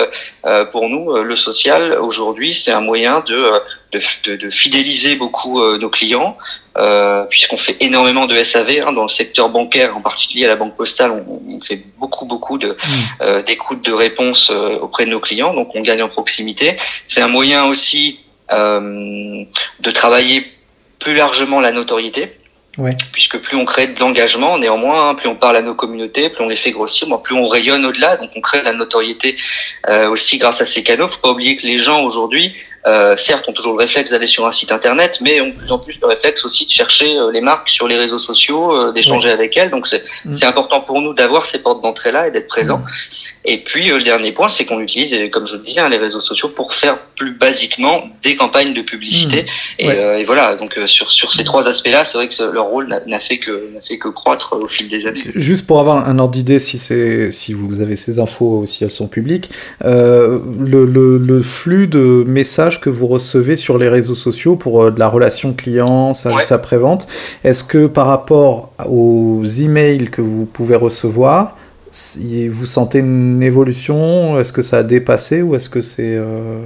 euh, 0.46 0.64
pour 0.66 0.88
nous, 0.88 1.10
euh, 1.10 1.22
le 1.22 1.36
social 1.36 1.98
aujourd'hui 2.08 2.54
c'est 2.54 2.70
un 2.72 2.80
moyen 2.80 3.20
de 3.20 3.34
euh, 3.34 3.58
de, 3.92 4.00
de, 4.24 4.36
de 4.36 4.50
fidéliser 4.50 5.16
beaucoup 5.16 5.60
euh, 5.62 5.78
nos 5.78 5.88
clients, 5.88 6.36
euh, 6.76 7.24
puisqu'on 7.24 7.56
fait 7.56 7.76
énormément 7.80 8.26
de 8.26 8.42
SAV 8.42 8.70
hein, 8.86 8.92
dans 8.92 9.02
le 9.02 9.08
secteur 9.08 9.48
bancaire, 9.48 9.96
en 9.96 10.02
particulier 10.02 10.44
à 10.44 10.48
la 10.48 10.56
banque 10.56 10.76
postale, 10.76 11.10
on, 11.10 11.56
on 11.56 11.60
fait 11.60 11.82
beaucoup 11.98 12.26
beaucoup 12.26 12.58
de 12.58 12.76
euh, 13.22 13.42
d'écoute 13.42 13.82
de 13.84 13.92
réponses 13.92 14.50
euh, 14.50 14.78
auprès 14.84 15.04
de 15.06 15.10
nos 15.10 15.20
clients, 15.20 15.54
donc 15.54 15.74
on 15.74 15.80
gagne 15.80 16.02
en 16.02 16.08
proximité. 16.08 16.76
C'est 17.06 17.22
un 17.22 17.28
moyen 17.28 17.64
aussi 17.66 18.20
euh, 18.52 19.44
de 19.80 19.90
travailler 19.90 20.52
plus 20.98 21.14
largement 21.14 21.60
la 21.60 21.72
notoriété. 21.72 22.32
Puisque 23.12 23.38
plus 23.38 23.56
on 23.56 23.64
crée 23.64 23.86
de 23.86 24.00
l'engagement, 24.00 24.58
néanmoins, 24.58 25.14
plus 25.14 25.28
on 25.28 25.36
parle 25.36 25.56
à 25.56 25.62
nos 25.62 25.74
communautés, 25.74 26.28
plus 26.28 26.44
on 26.44 26.48
les 26.48 26.56
fait 26.56 26.72
grossir, 26.72 27.06
bon, 27.08 27.18
plus 27.18 27.34
on 27.34 27.44
rayonne 27.44 27.84
au-delà, 27.84 28.16
donc 28.16 28.30
on 28.34 28.40
crée 28.40 28.60
de 28.60 28.64
la 28.64 28.72
notoriété 28.72 29.36
euh, 29.88 30.08
aussi 30.08 30.38
grâce 30.38 30.60
à 30.60 30.66
ces 30.66 30.82
canaux. 30.82 31.06
Faut 31.06 31.20
pas 31.20 31.30
oublier 31.30 31.56
que 31.56 31.66
les 31.66 31.78
gens 31.78 32.02
aujourd'hui, 32.02 32.54
euh, 32.86 33.16
certes, 33.16 33.48
ont 33.48 33.52
toujours 33.52 33.72
le 33.72 33.78
réflexe 33.78 34.10
d'aller 34.10 34.26
sur 34.26 34.46
un 34.46 34.50
site 34.50 34.70
internet, 34.72 35.18
mais 35.22 35.40
ont 35.40 35.48
de 35.48 35.52
plus 35.52 35.72
en 35.72 35.78
plus 35.78 35.98
le 36.00 36.06
réflexe 36.06 36.44
aussi 36.44 36.66
de 36.66 36.70
chercher 36.70 37.16
euh, 37.18 37.30
les 37.32 37.40
marques 37.40 37.68
sur 37.70 37.88
les 37.88 37.96
réseaux 37.96 38.18
sociaux, 38.18 38.72
euh, 38.76 38.92
d'échanger 38.92 39.30
avec 39.30 39.56
elles. 39.56 39.70
Donc 39.70 39.86
c'est 39.86 40.02
Mm. 40.24 40.32
c'est 40.32 40.44
important 40.46 40.80
pour 40.80 41.00
nous 41.00 41.14
d'avoir 41.14 41.44
ces 41.46 41.58
portes 41.58 41.82
d'entrée-là 41.82 42.28
et 42.28 42.30
d'être 42.30 42.48
présents. 42.48 42.82
Et 43.46 43.58
puis 43.58 43.88
le 43.88 44.02
dernier 44.02 44.32
point, 44.32 44.48
c'est 44.48 44.64
qu'on 44.64 44.80
utilise, 44.80 45.14
comme 45.30 45.46
je 45.46 45.56
le 45.56 45.62
disais, 45.62 45.80
hein, 45.80 45.88
les 45.90 45.98
réseaux 45.98 46.20
sociaux 46.20 46.48
pour 46.48 46.72
faire 46.74 46.98
plus 47.14 47.32
basiquement 47.32 48.04
des 48.22 48.36
campagnes 48.36 48.72
de 48.74 48.80
publicité. 48.82 49.44
Et, 49.78 49.86
Ouais. 49.86 49.96
euh, 49.98 50.18
et 50.18 50.24
voilà, 50.24 50.56
donc 50.56 50.78
sur 50.86 51.10
sur 51.10 51.32
ces 51.32 51.44
trois 51.44 51.68
aspects-là, 51.68 52.04
c'est 52.04 52.16
vrai 52.18 52.28
que 52.28 52.42
leur 52.42 52.64
rôle 52.66 52.88
n'a- 53.06 53.20
fait 53.20 53.38
que 53.38 53.68
n'a 53.74 53.80
fait 53.80 53.98
que 53.98 54.08
croître 54.08 54.54
au 54.60 54.66
fil 54.66 54.88
des 54.88 55.06
années. 55.06 55.22
Juste 55.34 55.66
pour 55.66 55.78
avoir 55.80 56.08
un 56.08 56.18
ordre 56.18 56.32
d'idée, 56.32 56.58
si, 56.60 56.78
c'est- 56.78 57.30
si 57.30 57.52
vous 57.52 57.80
avez 57.80 57.96
ces 57.96 58.18
infos, 58.18 58.64
si 58.66 58.82
elles 58.84 58.90
sont 58.90 59.08
publiques, 59.08 59.50
le, 59.84 60.84
le- 60.84 61.18
le 61.18 61.42
flux 61.42 61.86
de 61.86 62.24
messages 62.26 62.73
que 62.80 62.90
vous 62.90 63.06
recevez 63.06 63.56
sur 63.56 63.78
les 63.78 63.88
réseaux 63.88 64.14
sociaux 64.14 64.56
pour 64.56 64.82
euh, 64.84 64.90
de 64.90 64.98
la 64.98 65.08
relation 65.08 65.52
client, 65.52 66.14
service 66.14 66.50
Ouais. 66.50 66.54
après-vente, 66.56 67.06
est-ce 67.44 67.64
que 67.64 67.86
par 67.86 68.06
rapport 68.06 68.70
aux 68.88 69.42
emails 69.44 70.08
que 70.10 70.20
vous 70.22 70.46
pouvez 70.46 70.76
recevoir, 70.76 71.56
si 71.90 72.48
vous 72.48 72.66
sentez 72.66 72.98
une 72.98 73.42
évolution? 73.42 74.38
Est-ce 74.38 74.52
que 74.52 74.62
ça 74.62 74.78
a 74.78 74.82
dépassé 74.82 75.42
ou 75.42 75.54
est-ce 75.54 75.68
que 75.68 75.80
c'est 75.80 76.16
euh, 76.16 76.58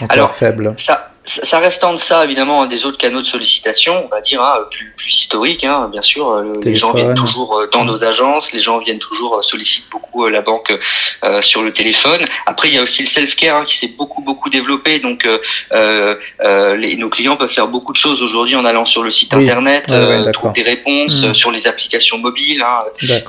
encore 0.00 0.08
Alors, 0.10 0.32
faible? 0.32 0.74
Ça, 0.78 1.10
ça 1.26 1.58
reste 1.58 1.82
en 1.84 1.92
deçà 1.94 2.22
évidemment 2.24 2.66
des 2.66 2.84
autres 2.84 2.98
canaux 2.98 3.20
de 3.22 3.26
sollicitation, 3.26 4.04
on 4.04 4.08
va 4.08 4.20
dire 4.20 4.42
hein, 4.42 4.58
plus, 4.70 4.92
plus 4.96 5.10
historiques. 5.10 5.64
Hein, 5.64 5.88
bien 5.90 6.02
sûr, 6.02 6.28
Euh, 6.30 6.42
le- 6.42 6.60
les 6.62 6.76
gens 6.76 6.92
viennent 6.92 7.14
toujours 7.14 7.58
euh, 7.58 7.66
dans 7.72 7.84
nos 7.84 8.04
agences, 8.04 8.52
les 8.52 8.58
gens 8.60 8.78
viennent 8.78 8.98
toujours 8.98 9.36
euh, 9.36 9.42
sollicitent 9.42 9.88
beaucoup 9.90 10.26
la 10.28 10.42
banque 10.42 10.76
euh, 11.24 11.40
sur 11.42 11.62
le 11.62 11.72
téléphone. 11.72 12.26
Après, 12.46 12.68
il 12.68 12.74
y 12.74 12.78
a 12.78 12.82
aussi 12.82 13.02
le 13.02 13.08
self-care 13.08 13.56
hein, 13.56 13.64
qui 13.64 13.76
s'est 13.78 13.88
beaucoup 13.96 14.22
beaucoup 14.22 14.50
développé. 14.50 14.98
Donc, 15.00 15.24
euh, 15.26 15.38
euh, 15.72 16.76
les, 16.76 16.96
nos 16.96 17.08
clients 17.08 17.36
peuvent 17.36 17.50
faire 17.50 17.68
beaucoup 17.68 17.92
de 17.92 17.98
choses 17.98 18.22
aujourd'hui 18.22 18.56
en 18.56 18.64
allant 18.64 18.84
sur 18.84 19.02
le 19.02 19.10
site 19.10 19.32
Oui. 19.34 19.44
internet, 19.44 19.86
ouais, 19.88 19.94
euh, 19.96 20.32
trouver 20.32 20.52
des 20.54 20.62
réponses 20.62 21.22
Mm. 21.22 21.24
euh, 21.26 21.34
sur 21.34 21.50
les 21.50 21.66
applications 21.66 22.18
mobiles. 22.18 22.62
Hein, 22.62 22.78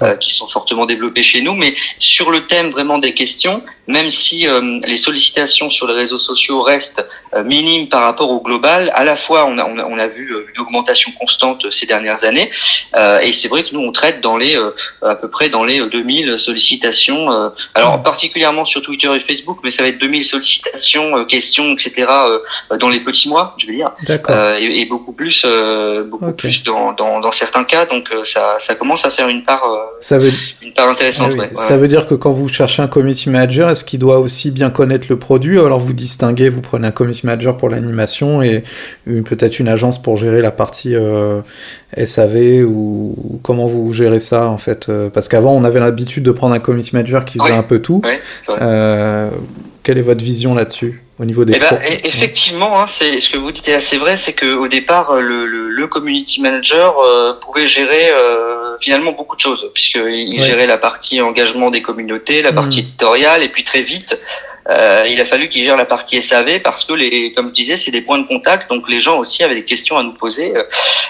euh, 0.02 0.16
qui 0.16 0.34
sont 0.34 0.48
fortement 0.48 0.86
développés 0.86 1.24
chez 1.24 1.42
nous. 1.42 1.54
Mais 1.54 1.76
sur 1.98 2.30
le 2.32 2.46
thème 2.48 2.70
vraiment 2.72 2.98
des 2.98 3.14
questions, 3.14 3.62
même 3.88 4.10
si 4.10 4.48
euh, 4.48 4.80
les 4.86 4.98
sollicitations 4.98 5.70
sur 5.70 5.88
les 5.88 5.94
réseaux 5.94 6.18
sociaux 6.18 6.62
restent 6.62 7.04
euh, 7.34 7.44
par 7.88 8.04
rapport 8.04 8.30
au 8.32 8.42
global, 8.42 8.92
à 8.96 9.04
la 9.04 9.16
fois 9.16 9.46
on 9.48 9.58
a, 9.58 9.66
on 9.66 9.78
a, 9.78 9.84
on 9.86 9.98
a 9.98 10.08
vu 10.08 10.32
euh, 10.34 10.46
une 10.54 10.62
augmentation 10.62 11.12
constante 11.20 11.72
ces 11.72 11.86
dernières 11.86 12.24
années, 12.24 12.50
euh, 12.96 13.20
et 13.20 13.32
c'est 13.32 13.48
vrai 13.48 13.64
que 13.64 13.70
nous 13.74 13.82
on 13.82 13.92
traite 13.92 14.22
dans 14.22 14.38
les 14.38 14.56
euh, 14.58 14.72
à 15.02 15.16
peu 15.16 15.30
près 15.30 15.50
dans 15.50 15.64
les 15.64 15.80
euh, 15.82 15.88
2000 15.90 16.38
sollicitations. 16.38 17.32
euh, 17.32 17.50
alors 17.74 18.02
particulièrement 18.04 18.66
sur 18.66 18.82
Twitter 18.82 19.10
et 19.16 19.20
Facebook, 19.20 19.60
mais 19.64 19.72
ça 19.72 19.84
va 19.84 19.90
être 19.90 20.00
2000 20.00 20.24
sollicitations, 20.26 21.18
euh, 21.18 21.24
questions, 21.26 21.72
etc. 21.74 22.08
euh, 22.10 22.40
dans 22.78 22.90
les 22.90 23.00
petits 23.00 23.30
mois, 23.30 23.56
je 23.58 23.68
veux 23.68 23.74
dire. 23.74 23.92
Euh, 24.30 24.58
et, 24.60 24.82
et 24.82 24.86
beaucoup 24.86 25.12
plus, 25.14 25.44
euh, 25.46 26.04
beaucoup 26.04 26.32
plus 26.34 26.64
dans, 26.64 26.94
dans, 26.94 27.20
dans 27.20 27.32
certains 27.32 27.64
cas. 27.64 27.86
Donc 27.86 28.10
euh, 28.12 28.24
ça, 28.24 28.58
ça 28.60 28.76
commence 28.76 29.06
à 29.06 29.12
faire 29.12 29.28
une 29.30 29.44
part, 29.44 29.64
euh, 29.64 29.78
Ça 30.00 30.18
veut, 30.18 30.32
une 30.62 30.74
part 30.74 30.90
intéressante. 30.90 31.28
Ah 31.30 31.34
oui. 31.34 31.40
ouais, 31.40 31.46
ouais. 31.50 31.56
Ça 31.56 31.78
veut 31.78 31.88
dire 31.88 32.06
que 32.08 32.16
quand 32.16 32.32
vous 32.32 32.48
cherchez 32.48 32.82
un 32.82 32.88
community 32.88 33.30
manager, 33.30 33.70
est-ce 33.70 33.84
qu'il 33.86 34.00
doit 34.00 34.20
aussi 34.20 34.52
bien 34.52 34.70
connaître 34.70 35.08
le 35.10 35.18
produit 35.20 35.60
alors 35.60 35.80
vous 35.80 35.94
distinguez, 35.94 36.50
vous 36.50 36.62
prenez 36.62 36.88
un 36.88 36.92
community 36.92 37.26
manager 37.26 37.56
pour 37.58 37.70
l'animation 37.76 38.42
et 38.42 38.64
euh, 39.08 39.22
peut-être 39.22 39.60
une 39.60 39.68
agence 39.68 40.02
pour 40.02 40.18
gérer 40.18 40.42
la 40.42 40.52
partie 40.52 40.96
euh, 40.96 41.42
SAV 41.96 42.64
ou, 42.66 43.16
ou 43.18 43.40
comment 43.44 43.68
vous 43.68 43.94
gérez 43.94 44.20
ça 44.20 44.48
en 44.50 44.58
fait 44.58 44.90
euh, 44.90 45.10
Parce 45.10 45.28
qu'avant 45.28 45.54
on 45.54 45.64
avait 45.64 45.80
l'habitude 45.80 46.24
de 46.24 46.32
prendre 46.32 46.54
un 46.56 46.60
community 46.60 46.96
manager 46.96 47.24
qui 47.26 47.38
faisait 47.40 47.52
un 47.54 47.64
peu 47.64 47.80
tout. 47.80 48.02
Euh, 48.50 49.30
quelle 49.84 49.98
est 50.00 50.02
votre 50.04 50.24
vision 50.24 50.56
là-dessus 50.56 51.04
au 51.20 51.26
niveau 51.26 51.46
des 51.46 51.54
Eh 51.56 51.60
ben, 51.60 51.68
e- 51.76 52.00
effectivement, 52.04 52.82
hein, 52.82 52.86
c'est 52.90 53.20
ce 53.20 53.30
que 53.30 53.38
vous 53.38 53.52
dites 53.52 53.68
est 53.70 53.74
assez 53.76 53.98
vrai, 53.98 54.18
c'est 54.18 54.34
que 54.34 54.56
au 54.56 54.68
départ, 54.68 55.16
le, 55.16 55.46
le, 55.46 55.70
le 55.70 55.88
community 55.88 56.42
manager 56.42 56.96
euh, 57.00 57.34
pouvait 57.40 57.68
gérer 57.68 58.10
euh, 58.10 58.76
finalement 58.82 59.12
beaucoup 59.14 59.36
de 59.36 59.42
choses, 59.42 59.70
puisqu'il 59.74 60.02
il 60.34 60.40
Ouais. 60.42 60.46
gérait 60.46 60.68
la 60.68 60.78
partie 60.78 61.22
engagement 61.22 61.70
des 61.72 61.82
communautés, 61.82 62.42
la 62.42 62.52
partie 62.52 62.80
Mhm. 62.80 62.84
éditoriale, 62.84 63.44
et 63.44 63.50
puis 63.50 63.64
très 63.64 63.82
vite, 63.84 64.18
euh, 64.70 65.06
il 65.08 65.20
a 65.22 65.26
fallu 65.26 65.50
qu'il 65.50 65.64
gère 65.64 65.78
la 65.78 65.86
partie 65.86 66.22
SAV 66.22 66.60
parce 66.60 66.86
que 66.86 66.94
les, 66.94 67.34
comme 67.34 67.50
je 67.50 67.54
disais, 67.54 67.78
c'est 67.78 67.92
des 67.92 68.02
points 68.02 68.18
de 68.18 68.28
contact, 68.28 68.70
donc 68.70 68.90
les 68.90 69.00
gens 69.00 69.20
aussi 69.20 69.44
avaient 69.44 69.56
des 69.56 69.66
questions 69.66 69.98
à 69.98 70.04
nous 70.04 70.14
poser. 70.14 70.54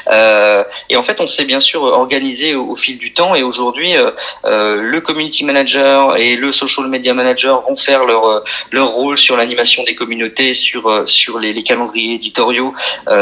Euh, 0.07 0.63
et 0.89 0.97
en 0.97 1.03
fait, 1.03 1.21
on 1.21 1.27
s'est 1.27 1.45
bien 1.45 1.59
sûr 1.59 1.83
organisé 1.83 2.55
au, 2.55 2.75
fil 2.75 2.97
du 2.97 3.13
temps, 3.13 3.35
et 3.35 3.43
aujourd'hui, 3.43 3.95
euh, 3.95 4.11
euh, 4.45 4.81
le 4.81 5.01
community 5.01 5.43
manager 5.43 6.17
et 6.17 6.35
le 6.35 6.51
social 6.51 6.87
media 6.87 7.13
manager 7.13 7.61
vont 7.61 7.75
faire 7.75 8.05
leur 8.05 8.25
euh, 8.25 8.39
leur 8.71 8.89
rôle 8.89 9.17
sur 9.17 9.37
l'animation 9.37 9.83
des 9.83 9.95
communautés, 9.95 10.53
sur 10.53 10.87
euh, 10.87 11.05
sur 11.05 11.39
les, 11.39 11.53
les 11.53 11.63
calendriers 11.63 12.15
éditoriaux 12.15 12.73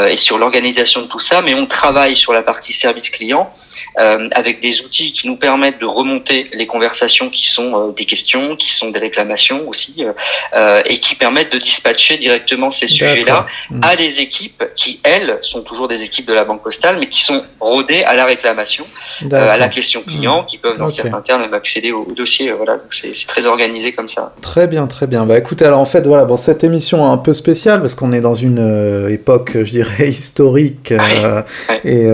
et 0.08 0.16
sur 0.16 0.38
l'organisation 0.38 1.02
de 1.02 1.06
tout 1.06 1.20
ça. 1.20 1.42
Mais 1.42 1.54
on 1.54 1.66
travaille 1.66 2.16
sur 2.16 2.32
la 2.32 2.42
partie 2.42 2.72
service 2.72 3.10
client 3.10 3.52
euh, 3.98 4.28
avec 4.32 4.60
des 4.60 4.80
outils 4.82 5.12
qui 5.12 5.28
nous 5.28 5.36
permettent 5.36 5.78
de 5.78 5.86
remonter 5.86 6.48
les 6.52 6.66
conversations 6.66 7.30
qui 7.30 7.48
sont 7.48 7.88
des 7.88 8.04
questions, 8.04 8.56
qui 8.56 8.72
sont 8.72 8.90
des 8.90 8.98
réclamations 8.98 9.68
aussi, 9.68 10.04
euh, 10.54 10.82
et 10.84 10.98
qui 10.98 11.14
permettent 11.14 11.52
de 11.52 11.58
dispatcher 11.58 12.16
directement 12.18 12.70
ces 12.70 12.86
sujets-là. 12.86 13.46
Mhm. 13.70 13.80
à 13.82 13.96
des 13.96 14.20
équipes 14.20 14.62
qui 14.76 15.00
elles 15.02 15.38
sont 15.42 15.62
toujours 15.62 15.88
des 15.88 16.02
équipes 16.02 16.26
de 16.26 16.32
la 16.34 16.44
banque 16.44 16.62
postale, 16.62 16.96
mais 16.98 17.08
qui 17.08 17.22
sont 17.22 17.42
rodées 17.60 18.02
à 18.04 18.14
la 18.14 18.24
réclamation, 18.24 18.84
euh, 19.32 19.50
à 19.50 19.56
la 19.56 19.68
question 19.68 20.02
client, 20.02 20.44
qui 20.44 20.58
peuvent 20.58 20.76
dans 20.78 20.90
certains 20.90 21.20
cas 21.22 21.38
même 21.38 21.54
accéder 21.54 21.92
au, 21.92 22.02
au 22.08 22.12
dossier. 22.12 22.50
euh, 22.50 22.54
Voilà, 22.56 22.74
donc 22.74 22.92
c'est 22.92 23.12
très 23.26 23.46
organisé 23.46 23.92
comme 23.92 24.08
ça. 24.08 24.34
Très 24.42 24.66
bien, 24.66 24.86
très 24.86 25.06
bien. 25.06 25.24
Bah 25.26 25.38
écoutez, 25.38 25.64
alors 25.64 25.80
en 25.80 25.84
fait, 25.84 26.06
voilà, 26.06 26.24
bon, 26.24 26.36
cette 26.36 26.64
émission 26.64 26.98
est 27.06 27.10
un 27.12 27.16
peu 27.18 27.32
spéciale 27.32 27.80
parce 27.80 27.94
qu'on 27.94 28.12
est 28.12 28.20
dans 28.20 28.34
une 28.34 28.58
euh, 28.60 29.08
époque, 29.10 29.52
je 29.54 29.70
dirais, 29.70 30.08
historique. 30.08 30.92
Ouais. 30.92 31.44
Et 31.84 32.06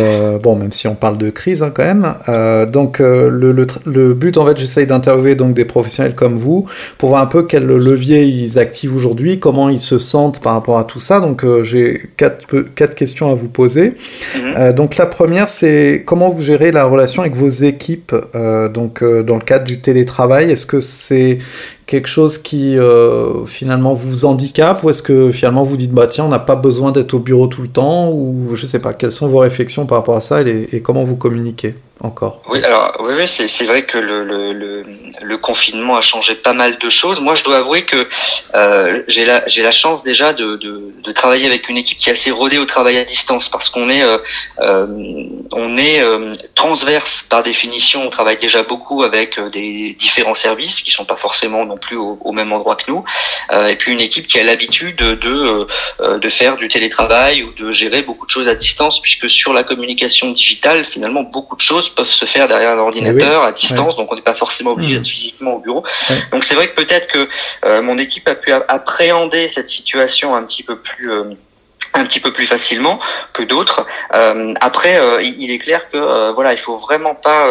bon, 0.43 0.57
même 0.57 0.73
si 0.73 0.87
on 0.89 0.95
parle 0.95 1.19
de 1.19 1.31
crise 1.31 1.63
hein, 1.63 1.73
quand 1.75 1.85
même. 1.85 2.15
Donc 2.71 2.99
le, 2.99 3.29
le, 3.53 3.67
le 3.87 4.15
but, 4.15 4.37
en 4.39 4.47
fait, 4.47 4.57
j'essaye 4.57 4.87
d'interviewer 4.87 5.35
donc 5.35 5.55
des 5.55 5.65
professionnels 5.65 6.15
comme 6.15 6.37
vous 6.37 6.67
pour 6.99 7.11
voir 7.11 7.23
un 7.23 7.27
peu 7.27 7.43
quel 7.45 7.65
levier 8.01 8.25
ils 8.25 8.59
activent 8.59 8.97
aujourd'hui, 8.97 9.39
comment 9.39 9.69
ils 9.69 9.81
se 9.81 9.99
sentent 9.99 10.41
par 10.41 10.55
rapport 10.55 10.79
à 10.79 10.85
tout 10.85 11.01
ça. 11.01 11.21
Donc 11.21 11.45
euh, 11.45 11.63
j'ai 11.63 12.11
quatre, 12.17 12.95
questions 12.95 13.31
à 13.31 13.35
vous 13.35 13.49
poser. 13.49 13.95
Mhm. 14.37 14.55
Euh, 14.57 14.73
donc 14.73 14.97
la 14.97 15.07
première, 15.07 15.51
c'est 15.51 16.03
comment 16.07 16.31
vous 16.31 16.43
gérez 16.43 16.73
la 16.73 16.85
relation 16.85 17.23
avec 17.23 17.35
vos 17.35 17.49
équipes 17.49 18.15
euh, 18.35 18.69
donc 18.69 19.05
dans 19.05 19.37
le 19.37 19.43
cadre 19.43 19.65
du 19.65 19.81
télétravail? 19.81 20.51
Est-ce 20.51 20.67
que 20.67 20.81
c'est 20.81 21.39
quelque 21.91 22.07
chose 22.07 22.39
qui 22.39 22.79
euh, 22.79 23.45
finalement 23.47 23.95
vous 23.95 24.25
handicape 24.25 24.85
ou 24.85 24.91
est-ce 24.91 25.03
que 25.03 25.33
finalement 25.33 25.65
vous 25.65 25.77
dites 25.77 25.91
bah 25.91 26.07
tiens 26.07 26.25
on 26.25 26.29
n'a 26.29 26.39
pas 26.39 26.55
besoin 26.55 26.93
d'être 26.93 27.15
au 27.15 27.19
bureau 27.19 27.49
tout 27.49 27.63
le 27.63 27.69
temps 27.69 28.11
ou 28.13 28.55
je 28.55 28.65
sais 28.65 28.79
pas 28.79 28.95
quelles 28.95 29.11
sont 29.11 29.27
vos 29.27 29.39
réflexions 29.39 29.87
par 29.87 29.99
rapport 29.99 30.15
à 30.15 30.21
ça 30.21 30.41
et 30.43 30.83
comment 30.83 31.03
vous 31.03 31.17
communiquez 31.17 31.75
encore? 32.03 32.43
Oui, 32.49 32.63
alors 32.65 32.97
oui, 33.01 33.27
c'est 33.27 33.65
vrai 33.65 33.85
que 33.85 33.99
le, 33.99 35.37
confinement 35.39 35.97
a 35.97 36.03
changé 36.03 36.35
pas 36.35 36.53
mal 36.53 36.79
de 36.79 36.89
choses. 36.91 37.19
Moi, 37.19 37.35
je 37.35 37.43
dois 37.45 37.59
avouer 37.59 37.85
que 37.85 38.07
euh, 38.55 39.03
j'ai 39.09 39.25
la, 39.25 39.45
la 39.47 39.71
chance 39.71 40.03
déjà 40.03 40.35
de, 40.35 40.57
de, 40.57 41.13
travailler 41.13 41.47
avec 41.47 41.69
une 41.69 41.79
équipe 41.79 41.99
qui 41.99 42.09
est 42.09 42.13
assez 42.13 42.31
rodée 42.31 42.59
au 42.59 42.67
travail 42.67 42.99
à 42.99 43.05
distance 43.05 43.49
parce 43.49 43.71
qu'on 43.71 43.89
est, 43.89 44.03
euh, 44.03 44.87
on 45.51 45.77
est 45.79 46.03
transverse 46.55 47.25
par 47.29 47.43
définition. 47.43 48.07
On 48.07 48.11
travaille 48.11 48.39
déjà 48.39 48.63
beaucoup 48.63 49.03
avec 49.03 49.41
des 49.53 49.97
différents 49.99 50.35
services 50.35 50.83
qui 50.83 50.91
sont 50.91 51.07
pas 51.07 51.17
forcément 51.17 51.65
non 51.65 51.79
plus 51.81 51.97
au, 51.97 52.19
au 52.21 52.33
même 52.33 52.53
endroit 52.53 52.77
que 52.77 52.91
nous. 52.91 53.05
et 53.53 53.77
puis 53.77 53.93
une 53.93 54.01
équipe 54.01 54.27
qui 54.27 54.39
a 54.39 54.45
l'habitude 54.45 54.97
de, 54.97 55.15
de, 55.15 55.67
de 56.19 56.29
faire 56.29 56.57
du 56.57 56.69
télétravail 56.69 57.43
ou 57.43 57.53
de 57.53 57.73
gérer 57.73 58.03
beaucoup 58.03 58.27
de 58.27 58.31
choses 58.31 58.49
à 58.49 58.55
distance 58.55 59.01
puisque 59.01 59.29
sur 59.29 59.53
la 59.53 59.65
communication 59.65 60.33
digitale, 60.33 60.85
finalement, 60.85 61.23
beaucoup 61.23 61.57
de 61.57 61.61
choses 61.61 61.89
peuvent 61.89 62.07
se 62.07 62.25
faire 62.25 62.49
derrière 62.49 62.77
l'ordinateur, 62.77 63.43
eh 63.45 63.49
à 63.49 63.53
distance, 63.53 63.97
donc 63.97 64.11
on 64.13 64.17
n'est 64.17 64.23
pas 64.23 64.35
forcément 64.35 64.73
obligé 64.73 64.95
d'être 64.95 65.07
mmh. 65.07 65.11
physiquement 65.11 65.55
au 65.55 65.59
bureau. 65.59 65.85
Donc 66.33 66.45
c'est 66.45 66.55
vrai 66.55 66.69
que 66.69 66.75
peut-être 66.75 67.07
que 67.09 67.29
euh, 67.65 67.83
mon 67.83 67.99
équipe 67.99 68.29
a 68.29 68.35
pu 68.35 68.53
appréhender 68.53 69.49
cette 69.49 69.69
situation 69.69 70.35
un 70.35 70.43
petit 70.43 70.63
peu 70.63 70.77
plus 70.79 71.11
euh, 71.11 71.25
un 71.95 72.05
petit 72.05 72.21
peu 72.21 72.33
plus 72.33 72.47
facilement 72.47 73.01
que 73.33 73.43
d'autres. 73.43 73.87
Euh, 74.15 74.55
après, 74.61 74.99
euh, 74.99 75.23
il 75.23 75.51
est 75.51 75.59
clair 75.59 75.91
que 75.91 75.97
euh, 75.97 76.33
voilà, 76.33 76.53
il 76.53 76.59
faut 76.59 76.77
vraiment 76.79 77.15
pas 77.15 77.49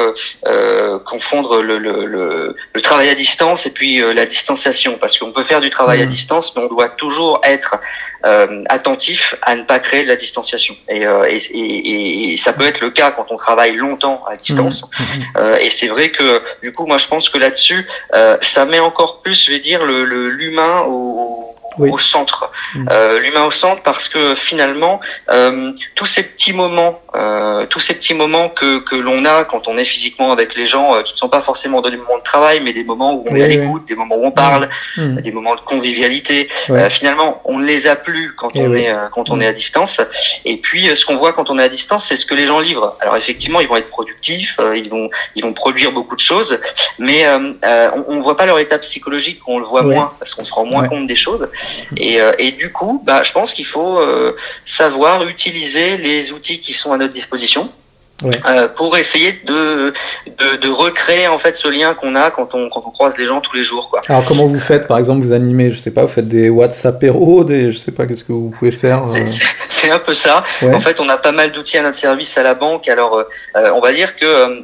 euh, 0.47 0.99
confondre 0.99 1.61
le, 1.61 1.77
le, 1.77 2.05
le, 2.05 2.55
le, 2.73 2.81
travail 2.81 3.09
à 3.09 3.15
distance 3.15 3.65
et 3.65 3.71
puis 3.71 3.99
la 3.99 4.25
distanciation, 4.25 4.97
parce 4.99 5.17
qu'on 5.17 5.31
peut 5.31 5.43
faire 5.43 5.61
du 5.61 5.69
travail 5.69 6.01
à 6.01 6.05
mmh. 6.05 6.09
distance, 6.09 6.55
mais 6.55 6.63
on 6.63 6.67
doit 6.67 6.89
toujours 6.89 7.41
être 7.43 7.75
attentif 8.23 9.35
à 9.41 9.55
ne 9.55 9.63
pas 9.63 9.79
créer 9.79 10.03
de 10.03 10.07
la 10.09 10.15
distanciation. 10.15 10.75
Et, 10.87 11.03
et, 11.03 12.33
et, 12.33 12.37
ça 12.37 12.53
peut 12.53 12.65
être 12.65 12.81
le 12.81 12.89
cas 12.89 13.11
quand 13.11 13.27
on 13.31 13.37
travaille 13.37 13.75
longtemps 13.75 14.23
à 14.29 14.35
distance. 14.35 14.83
Mmh. 14.83 15.03
Mmh. 15.03 15.55
et 15.61 15.69
c'est 15.69 15.87
vrai 15.87 16.11
que 16.11 16.41
du 16.61 16.71
coup, 16.71 16.85
moi, 16.85 16.97
je 16.97 17.07
pense 17.07 17.29
que 17.29 17.37
là-dessus, 17.37 17.87
ça 18.41 18.65
met 18.65 18.79
encore 18.79 19.21
plus, 19.21 19.45
je 19.45 19.51
vais 19.51 19.59
dire, 19.59 19.85
l'humain 19.85 20.83
au 20.87 21.55
au 21.77 21.97
centre, 21.97 22.51
mm. 22.75 22.87
euh, 22.89 23.19
l'humain 23.19 23.45
au 23.45 23.51
centre, 23.51 23.81
parce 23.81 24.09
que 24.09 24.35
finalement, 24.35 24.99
euh, 25.29 25.71
tous 25.95 26.05
ces 26.05 26.23
petits 26.23 26.53
moments, 26.53 27.01
euh, 27.15 27.65
tous 27.69 27.79
ces 27.79 27.95
petits 27.95 28.13
moments 28.13 28.49
que, 28.49 28.79
que 28.79 28.95
l'on 28.95 29.25
a 29.25 29.43
quand 29.43 29.67
on 29.67 29.77
est 29.77 29.85
physiquement 29.85 30.31
avec 30.31 30.55
les 30.55 30.65
gens, 30.65 30.95
euh, 30.95 31.01
qui 31.01 31.13
ne 31.13 31.17
sont 31.17 31.29
pas 31.29 31.41
forcément 31.41 31.81
des 31.81 31.95
moments 31.97 32.17
de 32.17 32.23
travail, 32.23 32.61
mais 32.63 32.73
des 32.73 32.83
moments 32.83 33.13
où 33.13 33.25
on 33.29 33.35
est 33.35 33.43
à 33.43 33.47
l'écoute, 33.47 33.87
des 33.87 33.95
moments 33.95 34.15
où 34.15 34.25
on 34.25 34.31
parle, 34.31 34.69
mm. 34.97 35.01
Mm. 35.01 35.21
des 35.21 35.31
moments 35.31 35.55
de 35.55 35.61
convivialité. 35.61 36.49
Euh, 36.69 36.89
finalement, 36.89 37.41
on 37.45 37.59
ne 37.59 37.65
les 37.65 37.87
a 37.87 37.95
plus 37.95 38.35
quand 38.35 38.55
on 38.55 38.73
est 38.73 38.89
quand 39.11 39.29
on 39.29 39.41
est 39.41 39.47
à 39.47 39.53
distance. 39.53 40.01
Et 40.45 40.57
puis, 40.57 40.95
ce 40.95 41.05
qu'on 41.05 41.17
voit 41.17 41.33
quand 41.33 41.49
on 41.49 41.57
est 41.59 41.63
à 41.63 41.69
distance, 41.69 42.05
c'est 42.05 42.15
ce 42.15 42.25
que 42.25 42.35
les 42.35 42.45
gens 42.45 42.59
livrent. 42.59 42.95
Alors 43.01 43.15
effectivement, 43.17 43.59
ils 43.59 43.67
vont 43.67 43.77
être 43.77 43.89
productifs, 43.89 44.59
ils 44.75 44.89
vont 44.89 45.09
ils 45.35 45.43
vont 45.43 45.53
produire 45.53 45.91
beaucoup 45.91 46.15
de 46.15 46.21
choses, 46.21 46.59
mais 46.97 47.27
on, 47.27 48.15
ne 48.15 48.21
voit 48.21 48.37
pas 48.37 48.45
leur 48.45 48.59
état 48.59 48.77
psychologique, 48.79 49.39
on 49.47 49.59
le 49.59 49.65
voit 49.65 49.81
moins 49.81 50.11
parce 50.19 50.33
qu'on 50.33 50.45
se 50.45 50.53
rend 50.53 50.65
moins 50.65 50.87
compte 50.87 51.07
des 51.07 51.15
choses. 51.15 51.49
Et, 51.97 52.21
euh, 52.21 52.33
et 52.37 52.51
du 52.51 52.71
coup, 52.71 53.01
bah, 53.03 53.23
je 53.23 53.31
pense 53.31 53.53
qu'il 53.53 53.65
faut 53.65 53.99
euh, 53.99 54.35
savoir 54.65 55.27
utiliser 55.27 55.97
les 55.97 56.31
outils 56.31 56.59
qui 56.59 56.73
sont 56.73 56.93
à 56.93 56.97
notre 56.97 57.13
disposition. 57.13 57.71
Ouais. 58.21 58.31
Euh, 58.45 58.67
pour 58.67 58.97
essayer 58.97 59.39
de, 59.45 59.93
de, 60.37 60.57
de, 60.57 60.69
recréer 60.69 61.29
en 61.29 61.37
fait 61.37 61.55
ce 61.55 61.69
lien 61.69 61.93
qu'on 61.93 62.15
a 62.15 62.31
quand 62.31 62.53
on, 62.53 62.67
quand 62.67 62.83
on 62.85 62.91
croise 62.91 63.17
les 63.17 63.25
gens 63.25 63.39
tous 63.39 63.55
les 63.55 63.63
jours 63.63 63.89
quoi. 63.89 64.01
Alors 64.09 64.25
comment 64.25 64.45
vous 64.45 64.59
faites 64.59 64.87
par 64.87 64.97
exemple 64.97 65.21
vous 65.21 65.31
animez 65.31 65.71
je 65.71 65.77
sais 65.77 65.91
pas 65.91 66.01
vous 66.01 66.09
faites 66.09 66.27
des 66.27 66.49
WhatsApp 66.49 66.99
des 66.99 67.71
je 67.71 67.77
sais 67.77 67.93
pas 67.93 68.05
qu'est-ce 68.05 68.25
que 68.25 68.33
vous 68.33 68.49
pouvez 68.49 68.71
faire 68.71 69.03
euh... 69.03 69.25
C'est 69.69 69.89
un 69.89 69.99
peu 69.99 70.13
ça. 70.13 70.43
Ouais. 70.61 70.73
En 70.73 70.81
fait 70.81 70.99
on 70.99 71.07
a 71.07 71.17
pas 71.17 71.31
mal 71.31 71.53
d'outils 71.53 71.77
à 71.77 71.81
notre 71.81 71.97
service 71.97 72.37
à 72.37 72.43
la 72.43 72.55
banque 72.55 72.89
alors 72.89 73.15
euh, 73.55 73.71
on 73.73 73.79
va 73.79 73.93
dire 73.93 74.17
que 74.17 74.63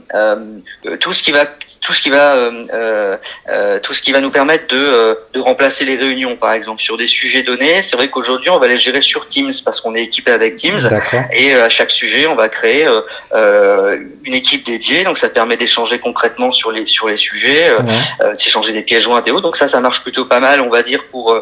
tout 0.98 1.14
ce 1.14 1.24
qui 1.24 1.32
va 1.32 1.46
tout 1.86 1.94
ce 1.94 2.02
qui 2.02 2.10
va 2.10 2.34
euh, 2.36 3.18
euh, 3.50 3.80
tout 3.80 3.94
ce 3.94 4.02
qui 4.02 4.12
va 4.12 4.20
nous 4.20 4.32
permettre 4.32 4.68
de, 4.68 4.78
euh, 4.78 5.16
de 5.34 5.40
remplacer 5.40 5.86
les 5.86 5.98
réunions 5.98 6.36
par 6.36 6.54
exemple 6.54 6.82
sur 6.82 6.98
des 6.98 7.06
sujets 7.06 7.44
donnés 7.44 7.84
c'est 7.84 7.96
vrai 7.96 8.10
qu'aujourd'hui 8.10 8.50
on 8.50 8.58
va 8.58 8.68
les 8.68 8.78
gérer 8.78 9.02
sur 9.02 9.28
Teams 9.28 9.52
parce 9.64 9.82
qu'on 9.82 9.94
est 9.96 10.04
équipé 10.04 10.32
avec 10.32 10.56
Teams 10.56 10.80
et 11.32 11.54
à 11.54 11.70
chaque 11.70 11.92
sujet 11.92 12.26
on 12.26 12.36
va 12.36 12.50
créer 12.50 12.88
une 14.24 14.34
équipe 14.34 14.66
dédiée 14.66 15.04
donc 15.04 15.18
ça 15.18 15.30
permet 15.30 15.58
d'échanger 15.58 16.00
concrètement 16.00 16.52
sur 16.52 16.72
les 16.72 16.86
sur 16.86 17.08
les 17.08 17.18
sujets 17.18 17.72
ouais. 17.76 18.34
d'échanger 18.36 18.74
des 18.74 18.82
pièces 18.82 19.04
jointes 19.04 19.28
et 19.28 19.32
autres 19.32 19.44
donc 19.44 19.58
ça 19.58 19.68
ça 19.68 19.80
marche 19.80 20.02
plutôt 20.02 20.26
pas 20.26 20.40
mal 20.40 20.62
on 20.62 20.70
va 20.70 20.84
dire 20.84 21.06
pour 21.12 21.36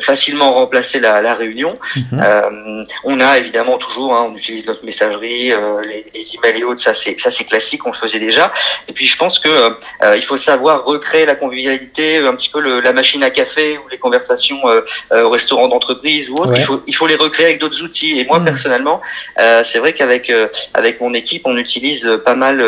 facilement 0.00 0.52
remplacer 0.52 1.00
la, 1.00 1.22
la 1.22 1.34
réunion 1.34 1.74
mm-hmm. 1.96 2.86
on 3.04 3.20
a 3.20 3.38
évidemment 3.38 3.78
toujours 3.78 4.14
hein, 4.14 4.28
on 4.30 4.36
utilise 4.36 4.66
notre 4.66 4.84
messagerie 4.84 5.52
les, 5.82 6.06
les 6.14 6.36
emails 6.36 6.60
et 6.60 6.64
autres 6.64 6.80
ça 6.80 6.94
c'est 6.94 7.18
ça 7.18 7.30
c'est 7.30 7.44
classique 7.44 7.86
on 7.86 7.90
le 7.90 7.96
faisait 7.96 8.18
déjà 8.18 8.52
et 8.88 8.92
puis 8.92 9.06
je 9.06 9.16
pense 9.16 9.38
que 9.38 9.48
euh, 9.48 9.70
euh, 10.02 10.16
il 10.16 10.22
faut 10.22 10.36
savoir 10.36 10.84
recréer 10.84 11.26
la 11.26 11.34
convivialité, 11.34 12.18
un 12.18 12.34
petit 12.34 12.48
peu 12.48 12.60
le, 12.60 12.80
la 12.80 12.92
machine 12.92 13.22
à 13.22 13.30
café 13.30 13.78
ou 13.78 13.88
les 13.88 13.98
conversations 13.98 14.60
euh, 14.68 14.82
au 15.22 15.30
restaurant 15.30 15.68
d'entreprise 15.68 16.30
ou 16.30 16.38
autre. 16.38 16.54
Il 16.56 16.62
faut 16.62 16.82
il 16.86 16.94
faut 16.94 17.06
les 17.06 17.16
recréer 17.16 17.46
avec 17.46 17.60
d'autres 17.60 17.82
outils. 17.82 18.18
Et 18.18 18.24
moi 18.24 18.38
mmh. 18.38 18.44
personnellement, 18.44 19.00
c'est 19.36 19.78
vrai 19.78 19.92
qu'avec 19.92 20.32
avec 20.74 21.00
mon 21.00 21.12
équipe, 21.14 21.42
on 21.44 21.56
utilise 21.56 22.08
pas 22.24 22.34
mal 22.34 22.62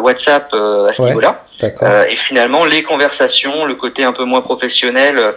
WhatsApp 0.00 0.52
à 0.52 0.92
ce 0.92 1.02
niveau-là. 1.02 1.40
et 2.08 2.16
finalement, 2.16 2.64
les 2.64 2.82
conversations, 2.82 3.64
le 3.64 3.74
côté 3.74 4.04
un 4.04 4.12
peu 4.12 4.24
moins 4.24 4.40
professionnel. 4.40 5.34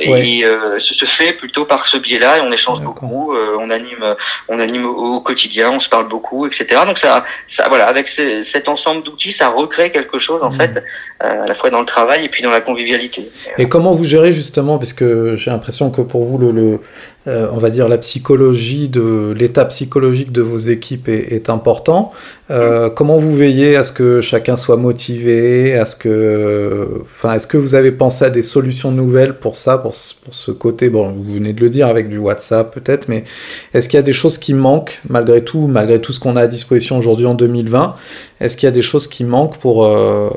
et 0.00 0.44
se, 0.78 1.04
fait 1.04 1.32
plutôt 1.32 1.64
par 1.64 1.86
ce 1.86 1.96
biais-là 1.96 2.38
et 2.38 2.40
on 2.40 2.52
échange 2.52 2.80
beaucoup, 2.80 3.34
on 3.58 3.70
anime, 3.70 4.16
on 4.48 4.60
anime 4.60 4.86
au, 4.86 5.20
quotidien, 5.20 5.70
on 5.70 5.80
se 5.80 5.88
parle 5.88 6.08
beaucoup, 6.08 6.46
etc. 6.46 6.82
Donc 6.86 6.98
ça, 6.98 7.24
ça 7.46 7.68
voilà, 7.68 7.86
avec 7.86 8.08
cette 8.08 8.68
ensemble 8.68 9.02
d'outils, 9.02 9.32
ça 9.32 9.48
recrée 9.48 9.90
quelque 9.90 10.18
chose 10.18 10.42
en 10.42 10.50
mmh. 10.50 10.52
fait, 10.52 10.82
euh, 11.22 11.44
à 11.44 11.46
la 11.46 11.54
fois 11.54 11.70
dans 11.70 11.80
le 11.80 11.86
travail 11.86 12.24
et 12.24 12.28
puis 12.28 12.42
dans 12.42 12.50
la 12.50 12.60
convivialité. 12.60 13.30
Et 13.58 13.68
comment 13.68 13.92
vous 13.92 14.04
gérez 14.04 14.32
justement, 14.32 14.78
puisque 14.78 15.04
j'ai 15.36 15.50
l'impression 15.50 15.90
que 15.90 16.00
pour 16.00 16.24
vous 16.24 16.38
le, 16.38 16.50
le 16.50 16.80
euh, 17.26 17.48
on 17.52 17.56
va 17.56 17.70
dire 17.70 17.88
la 17.88 17.96
psychologie 17.96 18.88
de 18.88 19.34
l'état 19.36 19.64
psychologique 19.64 20.30
de 20.30 20.42
vos 20.42 20.58
équipes 20.58 21.08
est, 21.08 21.32
est 21.32 21.48
important. 21.48 22.12
Euh, 22.50 22.88
mmh. 22.88 22.94
Comment 22.94 23.16
vous 23.16 23.34
veillez 23.34 23.76
à 23.76 23.84
ce 23.84 23.92
que 23.92 24.20
chacun 24.20 24.58
soit 24.58 24.76
motivé, 24.76 25.74
à 25.74 25.86
ce 25.86 25.96
que, 25.96 26.86
enfin, 27.16 27.32
est-ce 27.32 27.46
que 27.46 27.56
vous 27.56 27.74
avez 27.74 27.92
pensé 27.92 28.26
à 28.26 28.30
des 28.30 28.42
solutions 28.42 28.92
nouvelles 28.92 29.38
pour 29.38 29.56
ça, 29.56 29.78
pour, 29.78 29.94
pour 30.24 30.34
ce 30.34 30.50
côté, 30.50 30.90
bon, 30.90 31.12
vous 31.12 31.34
venez 31.34 31.54
de 31.54 31.60
le 31.62 31.70
dire 31.70 31.86
avec 31.86 32.10
du 32.10 32.18
WhatsApp 32.18 32.74
peut-être, 32.74 33.08
mais 33.08 33.24
est-ce 33.72 33.88
qu'il 33.88 33.96
y 33.96 34.00
a 34.00 34.02
des 34.02 34.12
choses 34.12 34.36
qui 34.36 34.52
manquent 34.52 35.00
malgré 35.08 35.42
tout, 35.42 35.66
malgré 35.66 36.00
tout 36.00 36.12
ce 36.12 36.20
qu'on 36.20 36.36
a 36.36 36.42
à 36.42 36.46
disposition 36.46 36.98
aujourd'hui 36.98 37.26
en 37.26 37.34
2020 37.34 37.94
Est-ce 38.40 38.56
qu'il 38.56 38.66
y 38.66 38.68
a 38.68 38.72
des 38.72 38.82
choses 38.82 39.08
qui 39.08 39.24
manquent 39.24 39.56
pour 39.58 39.86
euh, 39.86 40.28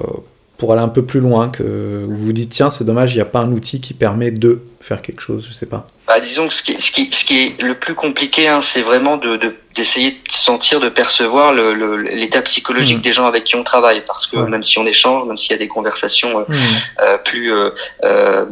pour 0.57 0.71
aller 0.73 0.81
un 0.81 0.87
peu 0.87 1.03
plus 1.03 1.19
loin, 1.19 1.49
que 1.49 2.05
vous 2.07 2.17
vous 2.17 2.33
dites 2.33 2.49
tiens 2.49 2.71
c'est 2.71 2.83
dommage 2.83 3.13
il 3.13 3.17
n'y 3.17 3.21
a 3.21 3.25
pas 3.25 3.41
un 3.41 3.51
outil 3.51 3.79
qui 3.79 3.93
permet 3.93 4.31
de 4.31 4.61
faire 4.79 5.01
quelque 5.01 5.21
chose, 5.21 5.45
je 5.47 5.53
sais 5.53 5.67
pas. 5.67 5.85
Bah, 6.07 6.21
disons 6.21 6.47
que 6.47 6.53
ce 6.53 6.61
qui, 6.61 6.79
ce 6.79 6.89
qui, 6.89 7.09
ce 7.11 7.25
qui 7.25 7.41
est 7.41 7.61
le 7.61 7.75
plus 7.75 7.93
compliqué, 7.93 8.47
hein, 8.47 8.61
c'est 8.61 8.81
vraiment 8.81 9.17
de, 9.17 9.37
d'essayer 9.75 10.11
de, 10.11 10.17
sentir, 10.31 10.79
de 10.79 10.87
percevoir 10.87 11.53
le, 11.53 11.97
l'état 11.97 12.41
psychologique 12.43 12.99
mmh. 12.99 13.01
des 13.01 13.11
gens 13.11 13.25
avec 13.25 13.43
qui 13.43 13.57
on 13.57 13.63
travaille, 13.63 14.01
parce 14.05 14.25
que 14.25 14.37
ouais. 14.37 14.49
même 14.49 14.63
si 14.63 14.79
on 14.79 14.85
échange, 14.85 15.25
même 15.25 15.35
s'il 15.35 15.51
y 15.51 15.55
a 15.55 15.57
des 15.57 15.67
conversations 15.67 16.39
euh, 16.39 16.43
mmh. 16.47 16.55
euh, 17.01 17.17
plus 17.17 17.53
euh, 17.53 17.71
euh, 18.05 18.45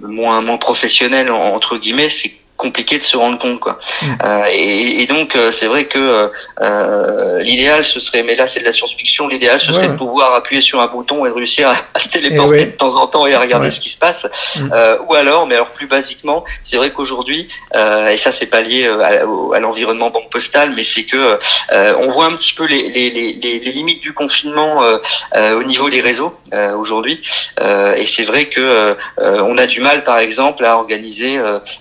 moins 0.00 0.40
moins 0.42 0.58
professionnelles 0.58 1.32
entre 1.32 1.76
guillemets, 1.76 2.08
c'est 2.08 2.32
compliqué 2.62 2.98
de 2.98 3.02
se 3.02 3.16
rendre 3.16 3.38
compte 3.38 3.58
quoi. 3.58 3.78
Mm. 4.02 4.06
Euh, 4.24 4.44
et, 4.50 5.02
et, 5.02 5.06
donc 5.06 5.34
euh, 5.34 5.50
c'est 5.50 5.66
vrai 5.66 5.86
que 5.86 6.30
euh, 6.60 7.40
l'idéal 7.40 7.84
ce 7.84 7.98
serait, 7.98 8.22
mais 8.22 8.36
là 8.36 8.46
c'est 8.46 8.60
de 8.60 8.64
la 8.64 8.72
science-fiction, 8.72 9.26
l'idéal 9.26 9.58
ce 9.58 9.72
serait 9.72 9.86
ouais. 9.86 9.92
de 9.92 9.98
pouvoir 9.98 10.32
appuyer 10.34 10.62
sur 10.62 10.80
un 10.80 10.86
bouton 10.86 11.26
et 11.26 11.30
de 11.30 11.34
réussir 11.34 11.68
à, 11.68 11.74
à 11.94 11.98
se 12.04 12.08
téléporter 12.08 12.50
ouais. 12.52 12.66
de 12.66 12.76
temps 12.76 12.94
en 12.94 13.08
temps 13.08 13.26
et 13.26 13.34
à 13.34 13.40
regarder 13.40 13.72
ce 13.72 13.80
qui 13.80 13.90
se 13.90 13.98
passe. 13.98 14.26
Mm. 14.56 14.72
Ou 15.08 15.14
alors, 15.14 15.46
mais 15.46 15.56
alors 15.56 15.70
plus 15.70 15.88
basiquement, 15.88 16.44
c'est 16.62 16.76
vrai 16.76 16.90
qu'aujourd'hui, 16.92 17.48
et 17.74 18.16
ça 18.16 18.30
c'est 18.30 18.46
pas 18.46 18.60
lié 18.60 18.86
à, 18.86 19.24
à 19.56 19.60
l'environnement 19.60 20.10
banque 20.10 20.30
postale, 20.30 20.72
mais 20.76 20.84
c'est 20.84 21.04
que 21.04 21.38
on 21.72 22.08
voit 22.10 22.26
un 22.26 22.36
petit 22.36 22.52
peu 22.52 22.66
les, 22.66 22.90
les, 22.90 23.10
les, 23.10 23.32
les 23.64 23.72
limites 23.72 24.02
du 24.02 24.12
confinement 24.12 24.82
au 25.60 25.62
niveau 25.64 25.90
des 25.90 26.00
réseaux 26.00 26.32
aujourd'hui. 26.78 27.20
et 28.02 28.06
c'est 28.06 28.26
vrai 28.32 28.44
que 28.46 28.96
on 29.50 29.58
a 29.58 29.66
du 29.66 29.80
mal 29.80 30.04
par 30.04 30.18
exemple 30.18 30.64
à 30.64 30.76
organiser 30.76 31.32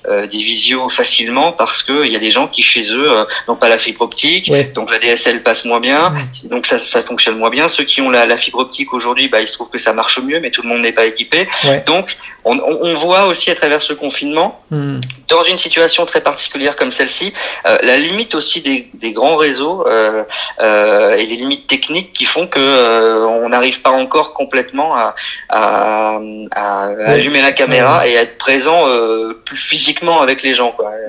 des 0.07 0.41
visios 0.51 0.70
visio 0.71 0.89
facilement 0.89 1.51
parce 1.51 1.83
que 1.83 2.05
il 2.05 2.11
y 2.11 2.15
a 2.15 2.19
des 2.19 2.31
gens 2.31 2.47
qui 2.47 2.61
chez 2.61 2.93
eux 2.93 3.09
n'ont 3.47 3.55
pas 3.55 3.69
la 3.69 3.77
fibre 3.77 4.01
optique, 4.01 4.51
donc 4.73 4.91
la 4.91 4.99
DSL 4.99 5.43
passe 5.43 5.65
moins 5.65 5.79
bien, 5.79 6.13
donc 6.45 6.65
ça, 6.65 6.79
ça 6.79 7.01
fonctionne 7.03 7.37
moins 7.37 7.49
bien. 7.49 7.67
Ceux 7.67 7.83
qui 7.83 8.01
ont 8.01 8.09
la, 8.09 8.25
la 8.25 8.37
fibre 8.37 8.59
optique 8.59 8.93
aujourd'hui, 8.93 9.27
bah, 9.27 9.41
il 9.41 9.47
se 9.47 9.53
trouve 9.53 9.69
que 9.69 9.77
ça 9.77 9.93
marche 9.93 10.19
mieux, 10.19 10.39
mais 10.39 10.51
tout 10.51 10.61
le 10.61 10.69
monde 10.69 10.81
n'est 10.81 10.91
pas 10.91 11.05
équipé. 11.05 11.47
Donc 11.85 12.15
on, 12.43 12.59
on, 12.59 12.95
voit 12.95 13.25
aussi 13.25 13.51
à 13.51 13.55
travers 13.55 13.81
ce 13.81 13.93
confinement, 13.93 14.61
hmm. 14.71 14.99
dans 15.27 15.43
une 15.43 15.57
situation 15.57 16.05
très 16.05 16.21
particulière 16.21 16.75
comme 16.75 16.91
celle-ci, 16.91 17.33
euh, 17.65 17.77
la 17.83 17.97
limite 17.97 18.33
aussi 18.35 18.61
des, 18.61 18.89
des 18.95 19.11
grands 19.11 19.35
réseaux 19.35 19.85
euh, 19.87 20.23
euh, 20.59 21.15
et 21.15 21.25
les 21.25 21.35
limites 21.35 21.67
techniques 21.67 22.13
qui 22.13 22.25
font 22.25 22.47
que 22.47 22.59
euh, 22.59 23.25
on 23.27 23.49
n'arrive 23.49 23.81
pas 23.81 23.91
encore 23.91 24.33
complètement 24.33 24.95
à, 24.95 25.15
à, 25.49 26.19
à 26.51 26.85
allumer 27.05 27.41
la 27.41 27.51
caméra 27.51 28.07
et 28.07 28.17
à 28.17 28.23
être 28.23 28.37
présent 28.37 28.87
euh, 28.87 29.39
plus 29.45 29.57
physiquement 29.57 30.21
avec 30.21 30.41
les 30.41 30.53
gens. 30.53 30.60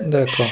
D'accord. 0.03 0.51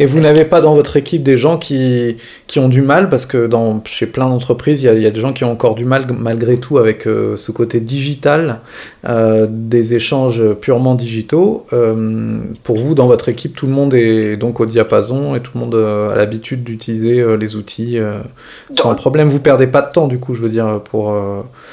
Et 0.00 0.06
vous 0.06 0.20
n'avez 0.20 0.44
pas 0.44 0.60
dans 0.60 0.74
votre 0.74 0.96
équipe 0.96 1.22
des 1.22 1.36
gens 1.36 1.58
qui, 1.58 2.16
qui 2.46 2.58
ont 2.58 2.68
du 2.68 2.82
mal, 2.82 3.08
parce 3.08 3.26
que 3.26 3.46
dans, 3.46 3.82
chez 3.84 4.06
plein 4.06 4.28
d'entreprises, 4.28 4.82
il 4.82 4.92
y, 4.92 5.02
y, 5.02 5.06
a 5.06 5.10
des 5.10 5.20
gens 5.20 5.32
qui 5.32 5.44
ont 5.44 5.52
encore 5.52 5.74
du 5.74 5.84
mal 5.84 6.06
malgré 6.18 6.58
tout 6.58 6.78
avec 6.78 7.06
euh, 7.06 7.36
ce 7.36 7.52
côté 7.52 7.80
digital, 7.80 8.60
euh, 9.08 9.46
des 9.48 9.94
échanges 9.94 10.42
purement 10.54 10.94
digitaux. 10.94 11.66
Euh, 11.72 12.38
pour 12.62 12.78
vous, 12.78 12.94
dans 12.94 13.06
votre 13.06 13.28
équipe, 13.28 13.56
tout 13.56 13.66
le 13.66 13.72
monde 13.72 13.94
est 13.94 14.36
donc 14.36 14.60
au 14.60 14.66
diapason 14.66 15.34
et 15.34 15.40
tout 15.40 15.52
le 15.54 15.60
monde 15.60 15.74
a 15.74 16.14
l'habitude 16.16 16.64
d'utiliser 16.64 17.24
les 17.36 17.56
outils 17.56 17.98
sans 18.72 18.94
problème. 18.94 19.28
Vous 19.28 19.40
perdez 19.40 19.66
pas 19.66 19.82
de 19.82 19.92
temps, 19.92 20.06
du 20.06 20.18
coup, 20.18 20.34
je 20.34 20.42
veux 20.42 20.48
dire, 20.48 20.80
pour... 20.90 21.12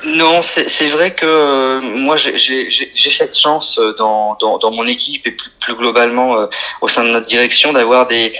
Non, 0.06 0.42
c'est 0.42 0.90
vrai 0.90 1.14
que 1.14 1.80
moi, 1.98 2.16
j'ai 2.16 2.70
cette 3.12 3.38
chance 3.38 3.80
dans, 3.98 4.38
dans, 4.40 4.58
dans, 4.58 4.72
mon 4.72 4.86
équipe 4.86 5.28
et 5.28 5.32
plus, 5.32 5.52
plus 5.60 5.76
globalement 5.76 6.48
au 6.82 6.88
sein 6.88 7.04
de 7.04 7.10
notre 7.10 7.28
direction 7.28 7.74
d'avoir 7.74 7.93
des, 8.08 8.34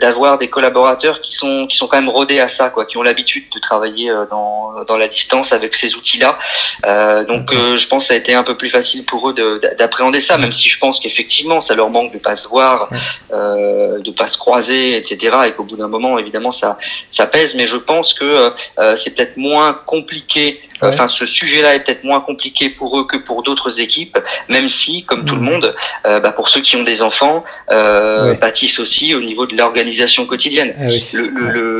d'avoir 0.00 0.38
des 0.38 0.48
collaborateurs 0.48 1.20
qui 1.20 1.34
sont 1.34 1.66
qui 1.66 1.76
sont 1.76 1.86
quand 1.86 1.98
même 1.98 2.08
rodés 2.08 2.40
à 2.40 2.48
ça, 2.48 2.70
quoi, 2.70 2.84
qui 2.84 2.96
ont 2.96 3.02
l'habitude 3.02 3.44
de 3.54 3.60
travailler 3.60 4.10
euh, 4.10 4.24
dans 4.30 4.84
dans 4.84 4.96
la 4.96 5.08
distance 5.08 5.52
avec 5.52 5.74
ces 5.74 5.94
outils-là. 5.94 6.38
Euh, 6.86 7.24
donc, 7.24 7.52
euh, 7.52 7.76
je 7.76 7.88
pense 7.88 8.04
que 8.04 8.08
ça 8.08 8.14
a 8.14 8.16
été 8.16 8.34
un 8.34 8.42
peu 8.42 8.56
plus 8.56 8.68
facile 8.68 9.04
pour 9.04 9.30
eux 9.30 9.34
d'appréhender 9.78 10.20
ça, 10.20 10.38
même 10.38 10.52
si 10.52 10.68
je 10.68 10.78
pense 10.78 11.00
qu'effectivement, 11.00 11.60
ça 11.60 11.74
leur 11.74 11.90
manque 11.90 12.12
de 12.12 12.18
pas 12.18 12.36
se 12.36 12.48
voir, 12.48 12.88
euh, 13.32 13.98
de 14.00 14.10
pas 14.10 14.28
se 14.28 14.38
croiser, 14.38 14.96
etc. 14.96 15.36
Et 15.46 15.52
qu'au 15.52 15.64
bout 15.64 15.76
d'un 15.76 15.88
moment, 15.88 16.18
évidemment, 16.18 16.52
ça 16.52 16.78
ça 17.10 17.26
pèse. 17.26 17.54
Mais 17.54 17.66
je 17.66 17.76
pense 17.76 18.14
que 18.14 18.52
euh, 18.78 18.96
c'est 18.96 19.14
peut-être 19.14 19.36
moins 19.36 19.72
compliqué. 19.86 20.60
Enfin, 20.80 21.08
ce 21.08 21.26
sujet-là 21.26 21.74
est 21.74 21.80
peut-être 21.80 22.04
moins 22.04 22.20
compliqué 22.20 22.68
pour 22.70 22.98
eux 22.98 23.06
que 23.06 23.16
pour 23.16 23.42
d'autres 23.42 23.80
équipes, 23.80 24.18
même 24.48 24.68
si, 24.68 25.04
comme 25.04 25.24
tout 25.24 25.34
le 25.34 25.40
mmh. 25.40 25.44
monde, 25.44 25.74
bah, 26.04 26.30
pour 26.30 26.48
ceux 26.48 26.60
qui 26.60 26.76
ont 26.76 26.84
des 26.84 27.02
enfants, 27.02 27.44
euh, 27.70 28.17
bâtissent 28.40 28.78
aussi 28.78 29.14
au 29.14 29.20
niveau 29.20 29.46
de 29.46 29.56
l'organisation 29.56 30.26
quotidienne. 30.26 30.74
Ah 30.78 30.88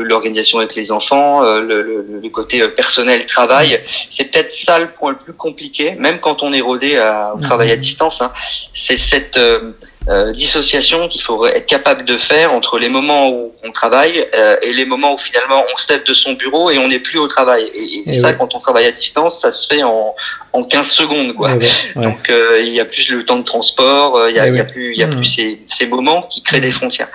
l'organisation 0.09 0.59
avec 0.59 0.75
les 0.75 0.91
enfants, 0.91 1.43
euh, 1.43 1.61
le, 1.61 2.29
côté 2.29 2.61
euh, 2.61 2.67
personnel, 2.67 3.25
travail, 3.25 3.81
c'est 4.09 4.25
peut-être 4.25 4.53
ça 4.53 4.79
le 4.79 4.89
point 4.89 5.11
le 5.11 5.17
plus 5.17 5.33
compliqué, 5.33 5.95
même 5.97 6.19
quand 6.19 6.43
on 6.43 6.51
est 6.51 6.61
rodé 6.61 6.97
à, 6.97 7.33
au 7.35 7.39
travail 7.39 7.71
à 7.71 7.75
mhm. 7.75 7.81
distance. 7.81 8.21
Hein. 8.21 8.31
c'est 8.73 8.97
cette 8.97 9.37
euh, 9.37 9.71
euh, 10.07 10.31
dissociation 10.31 11.07
qu'il 11.07 11.21
faut 11.21 11.45
être 11.45 11.67
capable 11.67 12.03
de 12.05 12.17
faire 12.17 12.51
entre 12.51 12.79
les 12.79 12.89
moments 12.89 13.29
où 13.29 13.53
on 13.63 13.71
travaille 13.71 14.27
euh, 14.33 14.55
et 14.63 14.73
les 14.73 14.85
moments 14.85 15.13
où 15.13 15.17
finalement 15.19 15.63
on 15.71 15.77
se 15.77 15.91
lève 15.91 16.03
de 16.03 16.13
son 16.13 16.33
bureau 16.33 16.71
et 16.71 16.79
on 16.79 16.87
n'est 16.87 16.99
plus 16.99 17.19
au 17.19 17.27
travail. 17.27 17.69
Et, 17.75 18.09
et, 18.09 18.13
ça, 18.13 18.33
quand 18.33 18.55
on 18.55 18.59
travaille 18.59 18.87
à 18.87 18.91
distance, 18.91 19.41
ça 19.41 19.51
se 19.51 19.67
fait 19.67 19.83
en, 19.83 20.15
en 20.53 20.63
15 20.63 20.87
secondes. 20.89 21.33
Quoi. 21.35 21.51
Donc 21.95 22.29
euh, 22.29 22.59
il 22.61 22.69
y 22.69 22.79
a 22.79 22.85
plus 22.85 23.09
le 23.09 23.25
temps 23.25 23.37
de 23.37 23.43
transport, 23.43 24.29
il 24.29 24.35
y, 24.35 24.39
a, 24.39 24.47
il 24.47 24.55
y 24.55 24.59
a 24.59 24.63
plus, 24.63 24.95
y 24.95 25.03
a 25.03 25.07
plus 25.07 25.25
ces, 25.25 25.61
ces 25.67 25.87
moments 25.87 26.23
qui 26.23 26.41
créent 26.43 26.61
des 26.61 26.71
frontières. 26.71 27.09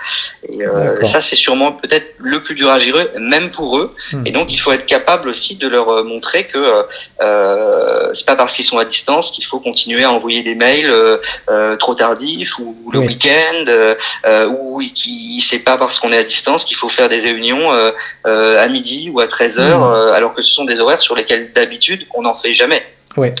Et 0.49 0.59
ça, 1.05 1.21
c'est 1.21 1.35
sûrement 1.35 1.71
peut-être 1.71 2.13
le 2.17 2.41
plus 2.41 2.55
dur 2.55 2.69
à 2.69 2.79
gérer, 2.79 3.09
même 3.19 3.49
pour 3.49 3.77
eux. 3.77 3.93
Hmm. 4.11 4.25
Et 4.25 4.31
donc 4.31 4.51
il 4.53 4.57
faut 4.57 4.71
être 4.71 4.85
capable 4.85 5.29
aussi 5.29 5.55
de 5.55 5.67
leur 5.67 6.03
montrer 6.03 6.47
que 6.47 6.85
euh, 7.21 8.13
c'est 8.13 8.25
pas 8.25 8.35
parce 8.35 8.53
qu'ils 8.53 8.65
sont 8.65 8.77
à 8.77 8.85
distance 8.85 9.31
qu'il 9.31 9.45
faut 9.45 9.59
continuer 9.59 10.03
à 10.03 10.11
envoyer 10.11 10.43
des 10.43 10.55
mails 10.55 10.91
trop 11.79 11.95
tardifs 11.95 12.57
ou 12.59 12.75
le 12.91 12.99
week-end, 12.99 13.65
euh, 13.67 13.95
euh, 14.25 14.47
ou 14.47 14.81
qui 14.93 15.41
c'est 15.41 15.59
pas 15.59 15.77
parce 15.77 15.99
qu'on 15.99 16.11
est 16.11 16.17
à 16.17 16.23
distance 16.23 16.65
qu'il 16.65 16.77
faut 16.77 16.89
faire 16.89 17.09
des 17.09 17.19
réunions 17.19 17.71
euh, 17.73 18.63
à 18.63 18.67
midi 18.67 19.09
ou 19.13 19.19
à 19.19 19.27
13 19.27 19.59
heures, 19.59 19.79
mmh. 19.79 20.13
alors 20.13 20.33
que 20.33 20.41
ce 20.41 20.51
sont 20.51 20.65
des 20.65 20.79
horaires 20.79 21.01
sur 21.01 21.15
lesquels 21.15 21.51
d'habitude 21.53 22.05
on 22.13 22.23
n'en 22.23 22.33
fait 22.33 22.53
jamais. 22.53 22.83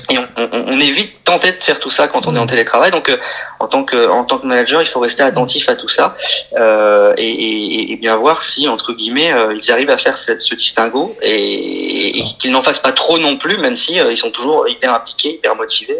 Et 0.09 0.17
on, 0.17 0.27
on, 0.37 0.63
on, 0.67 0.79
est 0.79 0.91
vite 0.91 1.23
tenté 1.23 1.51
de 1.51 1.63
faire 1.63 1.79
tout 1.79 1.89
ça 1.89 2.07
quand 2.07 2.27
on 2.27 2.35
est 2.35 2.39
en 2.39 2.45
mmh. 2.45 2.49
télétravail. 2.49 2.91
Donc, 2.91 3.11
en 3.59 3.67
tant 3.67 3.83
que 3.83 4.09
en 4.09 4.23
tant 4.23 4.39
que 4.39 4.47
manager, 4.47 4.81
il 4.81 4.87
faut 4.87 4.99
rester 4.99 5.23
attentif 5.23 5.67
à 5.69 5.75
tout 5.75 5.87
ça 5.89 6.15
euh, 6.57 7.13
et, 7.17 7.91
et, 7.91 7.95
bien 7.97 8.15
voir 8.15 8.43
si 8.43 8.67
entre 8.67 8.93
guillemets 8.93 9.33
ils 9.55 9.71
arrivent 9.71 9.89
à 9.89 9.97
faire 9.97 10.17
cette, 10.17 10.41
ce 10.41 10.55
distinguo 10.55 11.15
et, 11.21 12.19
et 12.19 12.23
qu'ils 12.39 12.51
n'en 12.51 12.61
fassent 12.61 12.79
pas 12.79 12.91
trop 12.91 13.17
non 13.17 13.37
plus, 13.37 13.57
même 13.57 13.75
si 13.75 13.95
ils 13.95 14.17
sont 14.17 14.31
toujours 14.31 14.67
hyper 14.67 14.93
impliqués, 14.93 15.35
hyper 15.35 15.55
motivés. 15.55 15.99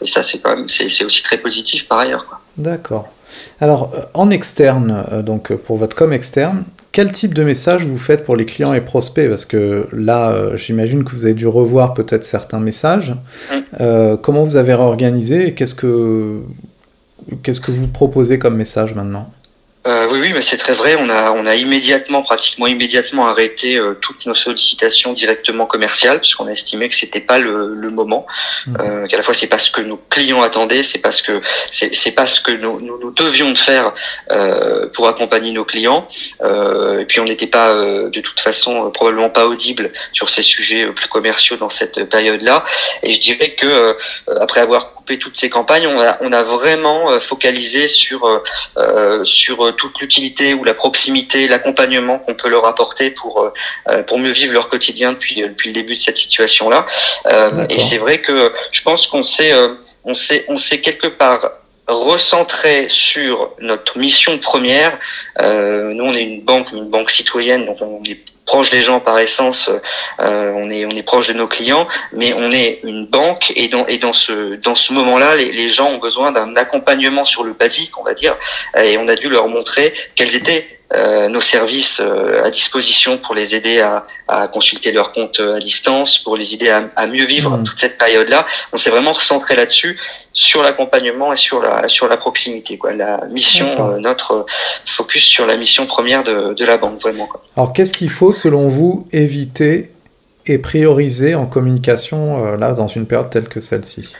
et 0.00 0.06
ça, 0.06 0.22
c'est 0.22 0.40
quand 0.40 0.56
même 0.56 0.68
c'est 0.68 1.04
aussi 1.04 1.22
très 1.22 1.38
positif 1.38 1.88
par 1.88 1.98
ailleurs. 2.00 2.26
D'accord. 2.56 3.08
Alors, 3.60 3.90
euh, 3.94 4.02
en 4.14 4.30
externe, 4.30 5.04
euh, 5.12 5.22
donc 5.22 5.52
euh, 5.52 5.56
pour 5.56 5.78
votre 5.78 5.96
com 5.96 6.12
externe, 6.12 6.64
quel 6.92 7.10
type 7.12 7.34
de 7.34 7.42
message 7.42 7.84
vous 7.84 7.98
faites 7.98 8.24
pour 8.24 8.36
les 8.36 8.44
clients 8.44 8.74
et 8.74 8.80
prospects? 8.80 9.28
Parce 9.28 9.46
que 9.46 9.88
là, 9.92 10.56
j'imagine 10.56 11.04
que 11.04 11.12
vous 11.12 11.24
avez 11.24 11.34
dû 11.34 11.46
revoir 11.46 11.94
peut-être 11.94 12.24
certains 12.24 12.60
messages. 12.60 13.14
comment 14.22 14.44
vous 14.44 14.56
avez 14.56 14.74
réorganisé 14.74 15.48
et 15.48 15.54
qu'est-ce 15.54 15.74
que, 15.74 16.40
qu'est-ce 17.42 17.60
que 17.60 17.70
vous 17.70 17.88
proposez 17.88 18.38
comme 18.38 18.56
message 18.56 18.94
maintenant? 18.94 19.30
Euh, 19.86 20.01
oui, 20.12 20.20
oui, 20.20 20.32
mais 20.32 20.42
c'est 20.42 20.58
très 20.58 20.74
vrai. 20.74 20.96
On 20.98 21.08
a, 21.08 21.32
on 21.32 21.46
a 21.46 21.54
immédiatement, 21.54 22.22
pratiquement 22.22 22.66
immédiatement 22.66 23.26
arrêté 23.26 23.76
euh, 23.76 23.94
toutes 24.00 24.26
nos 24.26 24.34
sollicitations 24.34 25.12
directement 25.12 25.66
commerciales, 25.66 26.20
puisqu'on 26.20 26.46
a 26.46 26.52
estimé 26.52 26.88
que 26.88 26.94
c'était 26.94 27.20
pas 27.20 27.38
le, 27.38 27.74
le 27.74 27.90
moment. 27.90 28.26
Mmh. 28.66 28.76
Euh, 28.80 29.06
qu'à 29.06 29.16
la 29.16 29.22
fois 29.22 29.34
c'est 29.34 29.46
pas 29.46 29.58
ce 29.58 29.70
que 29.70 29.80
nos 29.80 29.96
clients 30.10 30.42
attendaient, 30.42 30.82
c'est 30.82 30.98
parce 30.98 31.22
que 31.22 31.40
c'est 31.70 32.12
pas 32.12 32.26
ce 32.26 32.40
que 32.40 32.52
nous, 32.52 32.80
nous, 32.80 32.98
nous, 32.98 33.10
devions 33.10 33.50
de 33.50 33.58
faire 33.58 33.92
euh, 34.30 34.88
pour 34.88 35.08
accompagner 35.08 35.50
nos 35.50 35.64
clients. 35.64 36.06
Euh, 36.42 37.00
et 37.00 37.04
puis 37.04 37.20
on 37.20 37.24
n'était 37.24 37.46
pas, 37.46 37.70
euh, 37.70 38.10
de 38.10 38.20
toute 38.20 38.40
façon, 38.40 38.90
probablement 38.90 39.30
pas 39.30 39.46
audible 39.46 39.92
sur 40.12 40.28
ces 40.28 40.42
sujets 40.42 40.86
plus 40.86 41.08
commerciaux 41.08 41.56
dans 41.56 41.68
cette 41.68 42.08
période-là. 42.08 42.64
Et 43.02 43.12
je 43.12 43.20
dirais 43.20 43.50
que 43.50 43.96
après 44.40 44.60
avoir 44.60 44.94
coupé 44.94 45.18
toutes 45.18 45.36
ces 45.36 45.50
campagnes, 45.50 45.86
on 45.86 46.00
a, 46.00 46.18
on 46.20 46.32
a 46.32 46.42
vraiment 46.42 47.18
focalisé 47.20 47.88
sur 47.88 48.42
sur 49.24 49.74
toute 49.76 49.92
l'utilité 50.02 50.52
ou 50.52 50.64
la 50.64 50.74
proximité, 50.74 51.48
l'accompagnement 51.48 52.18
qu'on 52.18 52.34
peut 52.34 52.48
leur 52.48 52.66
apporter 52.66 53.10
pour 53.10 53.40
euh, 53.40 53.52
euh, 53.88 54.02
pour 54.02 54.18
mieux 54.18 54.32
vivre 54.32 54.52
leur 54.52 54.68
quotidien 54.68 55.12
depuis 55.12 55.36
depuis 55.42 55.68
le 55.70 55.74
début 55.74 55.94
de 55.94 56.00
cette 56.00 56.18
situation 56.18 56.68
là. 56.68 56.84
Euh, 57.26 57.66
et 57.70 57.78
c'est 57.78 57.98
vrai 57.98 58.20
que 58.20 58.52
je 58.70 58.82
pense 58.82 59.06
qu'on 59.06 59.22
s'est 59.22 59.54
on 60.04 60.14
s'est 60.14 60.44
on 60.48 60.56
s'est 60.56 60.80
quelque 60.80 61.06
part 61.06 61.42
recentré 61.88 62.86
sur 62.88 63.50
notre 63.60 63.98
mission 63.98 64.38
première. 64.38 64.98
Euh, 65.40 65.92
nous, 65.92 66.04
on 66.04 66.12
est 66.12 66.22
une 66.22 66.42
banque, 66.42 66.70
une 66.72 66.88
banque 66.88 67.10
citoyenne, 67.10 67.66
donc 67.66 67.78
on 67.80 68.02
est 68.04 68.20
proche 68.52 68.68
des 68.68 68.82
gens 68.82 69.00
par 69.00 69.18
essence, 69.18 69.70
euh, 70.20 70.52
on 70.54 70.68
est 70.68 70.84
on 70.84 70.90
est 70.90 71.02
proche 71.02 71.28
de 71.28 71.32
nos 71.32 71.48
clients, 71.48 71.88
mais 72.12 72.34
on 72.34 72.50
est 72.52 72.80
une 72.84 73.06
banque 73.06 73.50
et 73.56 73.68
dans 73.68 73.86
et 73.86 73.96
dans 73.96 74.12
ce 74.12 74.56
dans 74.56 74.74
ce 74.74 74.92
moment-là, 74.92 75.36
les, 75.36 75.70
gens 75.70 75.88
ont 75.92 76.02
besoin 76.08 76.32
d'un 76.32 76.54
accompagnement 76.56 77.24
sur 77.24 77.44
le 77.44 77.54
basique, 77.54 77.96
on 77.98 78.02
va 78.02 78.12
dire, 78.12 78.36
et 78.76 78.98
on 78.98 79.08
a 79.08 79.14
dû 79.14 79.30
leur 79.30 79.48
montrer 79.48 79.94
quels 80.16 80.36
étaient 80.36 80.81
euh, 80.94 81.28
nos 81.28 81.40
services 81.40 82.00
euh, 82.00 82.44
à 82.44 82.50
disposition 82.50 83.18
pour 83.18 83.34
les 83.34 83.54
aider 83.54 83.80
à, 83.80 84.06
à, 84.28 84.48
consulter 84.48 84.92
leur 84.92 85.12
compte 85.12 85.40
à 85.40 85.58
distance, 85.58 86.18
pour 86.18 86.36
les 86.36 86.54
aider 86.54 86.70
à, 86.70 86.90
à 86.96 87.06
mieux 87.06 87.24
vivre 87.24 87.56
mmh. 87.56 87.64
toute 87.64 87.78
cette 87.78 87.98
période-là. 87.98 88.46
On 88.72 88.76
s'est 88.76 88.90
vraiment 88.90 89.12
recentré 89.12 89.56
là-dessus, 89.56 89.98
sur 90.32 90.62
l'accompagnement 90.62 91.32
et 91.32 91.36
sur 91.36 91.60
la 91.60 91.88
sur 91.88 92.08
la 92.08 92.16
proximité. 92.16 92.78
Quoi. 92.78 92.92
La 92.92 93.24
mission, 93.30 93.92
euh, 93.94 93.98
notre 93.98 94.46
focus 94.86 95.24
sur 95.24 95.46
la 95.46 95.56
mission 95.56 95.86
première 95.86 96.22
de, 96.22 96.54
de 96.54 96.64
la 96.64 96.76
banque, 96.76 97.00
vraiment. 97.00 97.26
Quoi. 97.26 97.42
Alors, 97.56 97.72
qu'est-ce 97.72 97.92
qu'il 97.92 98.10
faut, 98.10 98.32
selon 98.32 98.68
vous, 98.68 99.06
éviter 99.12 99.92
et 100.46 100.58
prioriser 100.58 101.34
en 101.34 101.46
communication 101.46 102.44
euh, 102.44 102.56
là 102.56 102.72
dans 102.72 102.88
une 102.88 103.06
période 103.06 103.30
telle 103.30 103.48
que 103.48 103.60
celle-ci? 103.60 104.12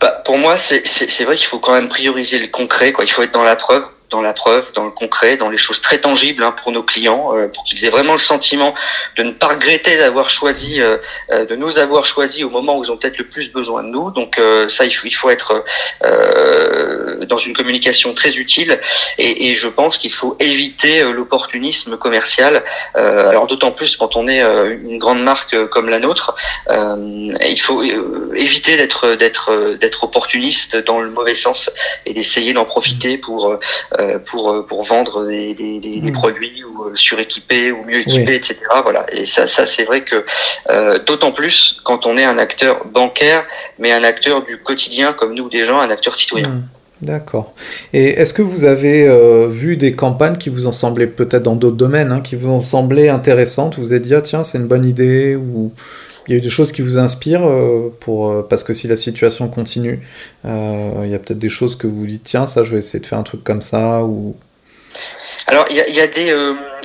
Bah, 0.00 0.22
Pour 0.24 0.38
moi, 0.38 0.56
c'est 0.56 1.24
vrai 1.24 1.36
qu'il 1.36 1.46
faut 1.46 1.60
quand 1.60 1.74
même 1.74 1.88
prioriser 1.88 2.38
le 2.38 2.48
concret. 2.48 2.92
Quoi. 2.92 3.04
Il 3.04 3.08
faut 3.08 3.22
être 3.22 3.34
dans 3.34 3.44
la 3.44 3.56
preuve. 3.56 3.84
Dans 4.10 4.22
la 4.22 4.32
preuve, 4.32 4.72
dans 4.72 4.84
le 4.84 4.90
concret, 4.90 5.36
dans 5.36 5.50
les 5.50 5.58
choses 5.58 5.80
très 5.80 5.98
tangibles 5.98 6.42
hein, 6.42 6.52
pour 6.52 6.72
nos 6.72 6.82
clients, 6.82 7.32
pour 7.52 7.64
qu'ils 7.64 7.84
aient 7.84 7.90
vraiment 7.90 8.12
le 8.12 8.18
sentiment 8.18 8.74
de 9.16 9.22
ne 9.22 9.32
pas 9.32 9.48
regretter 9.48 9.96
d'avoir 9.96 10.30
choisi, 10.30 10.78
de 11.30 11.56
nous 11.56 11.78
avoir 11.78 12.04
choisi 12.04 12.44
au 12.44 12.50
moment 12.50 12.78
où 12.78 12.84
ils 12.84 12.90
ont 12.90 12.96
peut-être 12.96 13.18
le 13.18 13.26
plus 13.26 13.50
besoin 13.50 13.82
de 13.82 13.88
nous. 13.88 14.10
Donc 14.10 14.40
ça, 14.68 14.84
il 14.84 14.92
faut, 14.92 15.06
il 15.06 15.10
faut 15.12 15.30
être 15.30 15.64
dans 16.02 17.38
une 17.38 17.54
communication 17.54 18.14
très 18.14 18.36
utile 18.36 18.80
et, 19.18 19.50
et 19.50 19.54
je 19.54 19.68
pense 19.68 19.98
qu'il 19.98 20.12
faut 20.12 20.36
éviter 20.38 21.02
l'opportunisme 21.02 21.96
commercial. 21.96 22.62
alors 22.94 23.46
d'autant 23.46 23.72
plus 23.72 23.96
quand 23.96 24.16
on 24.16 24.28
est 24.28 24.40
une 24.40 24.98
grande 24.98 25.22
marque 25.22 25.66
comme 25.68 25.88
la 25.88 25.98
nôtre, 25.98 26.34
il 26.70 27.60
faut 27.60 27.82
éviter 28.34 28.76
d'être 28.76 29.14
d'être 29.14 29.76
d'être 29.80 30.04
opportuniste 30.04 30.76
dans 30.76 31.00
le 31.00 31.10
mauvais 31.10 31.34
sens 31.34 31.70
et 32.06 32.14
d'essayer 32.14 32.52
d'en 32.52 32.64
profiter 32.64 33.18
pour 33.18 33.48
euh, 33.48 33.58
pour 34.26 34.66
pour 34.66 34.82
vendre 34.82 35.26
des, 35.26 35.54
des, 35.54 35.78
des, 35.78 36.00
hmm. 36.00 36.12
produits 36.12 36.64
ou 36.64 36.84
euh, 36.84 36.92
suréquipés 36.94 37.72
ou 37.72 37.84
mieux 37.84 38.00
équipés, 38.00 38.34
etc. 38.34 38.58
Voilà. 38.82 39.06
Et 39.12 39.26
ça 39.26 39.46
ça 39.46 39.66
c'est 39.66 39.84
vrai 39.84 40.02
que 40.02 40.24
euh, 40.70 40.98
d'autant 40.98 41.32
plus 41.32 41.80
quand 41.84 42.06
on 42.06 42.16
est 42.16 42.24
un 42.24 42.38
acteur 42.38 42.84
bancaire, 42.86 43.44
mais 43.78 43.92
un 43.92 44.04
acteur 44.04 44.44
du 44.44 44.58
quotidien 44.58 45.12
comme 45.12 45.34
nous 45.34 45.48
des 45.48 45.64
gens, 45.64 45.80
un 45.80 45.90
acteur 45.90 46.16
citoyen. 46.16 46.48
Hmm. 46.48 46.62
D'accord. 47.02 47.54
Et 47.92 48.10
est-ce 48.10 48.32
que 48.32 48.40
vous 48.40 48.64
avez 48.64 49.06
vu 49.48 49.76
des 49.76 49.94
campagnes 49.94 50.38
qui 50.38 50.48
vous 50.48 50.68
ont 50.68 50.72
semblé, 50.72 51.06
peut-être 51.06 51.42
dans 51.42 51.56
d'autres 51.56 51.76
domaines, 51.76 52.12
hein, 52.12 52.20
qui 52.22 52.34
vous 52.34 52.48
ont 52.48 52.60
semblé 52.60 53.10
intéressantes 53.10 53.76
Vous 53.76 53.82
vous 53.82 53.92
êtes 53.92 54.02
dit, 54.02 54.14
ah, 54.14 54.22
tiens, 54.22 54.42
c'est 54.42 54.56
une 54.56 54.68
bonne 54.68 54.86
idée 54.86 55.36
ou 55.36 55.72
il 56.26 56.32
y 56.32 56.34
a 56.34 56.38
eu 56.38 56.40
des 56.40 56.50
choses 56.50 56.72
qui 56.72 56.82
vous 56.82 56.98
inspirent 56.98 57.46
euh, 57.46 57.94
pour, 58.00 58.30
euh, 58.30 58.42
parce 58.42 58.64
que 58.64 58.72
si 58.72 58.88
la 58.88 58.96
situation 58.96 59.48
continue, 59.48 60.00
euh, 60.44 61.02
il 61.04 61.10
y 61.10 61.14
a 61.14 61.18
peut-être 61.18 61.38
des 61.38 61.48
choses 61.48 61.76
que 61.76 61.86
vous 61.86 62.06
dites 62.06 62.24
tiens 62.24 62.46
ça 62.46 62.64
je 62.64 62.72
vais 62.72 62.78
essayer 62.78 63.00
de 63.00 63.06
faire 63.06 63.18
un 63.18 63.24
truc 63.24 63.44
comme 63.44 63.62
ça 63.62 64.02
ou. 64.02 64.36
Alors 65.46 65.66
il 65.70 65.76
y 65.76 65.92
y 65.92 66.00
a, 66.00 66.06
des 66.06 66.32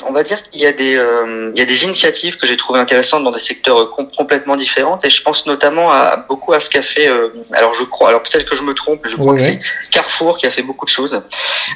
on 0.08 0.12
va 0.12 0.24
dire 0.24 0.42
qu'il 0.44 0.62
y 0.62 0.66
a 0.66 0.72
des 0.72 0.96
euh, 0.96 1.52
il 1.54 1.60
y 1.60 1.62
a 1.62 1.66
des 1.66 1.84
initiatives 1.84 2.38
que 2.38 2.46
j'ai 2.46 2.58
trouvées 2.58 2.80
intéressantes 2.80 3.24
dans 3.24 3.32
des 3.32 3.40
secteurs 3.40 3.92
complètement 3.92 4.56
différents. 4.56 5.00
Et 5.04 5.10
je 5.10 5.22
pense 5.22 5.46
notamment 5.46 5.92
à 5.92 6.18
beaucoup 6.18 6.54
à 6.54 6.60
ce 6.60 6.70
qu'a 6.70 6.82
fait 6.82 7.08
euh, 7.08 7.30
alors 7.54 7.74
je 7.74 7.84
crois 7.84 8.10
alors 8.10 8.24
peut-être 8.24 8.46
que 8.46 8.56
je 8.56 8.64
me 8.64 8.74
trompe 8.74 9.02
mais 9.04 9.12
je 9.12 9.18
crois 9.18 9.36
que 9.36 9.42
c'est 9.42 9.60
Carrefour 9.92 10.38
qui 10.38 10.46
a 10.46 10.52
fait 10.52 10.62
beaucoup 10.62 10.86
de 10.86 10.90
choses. 10.90 11.22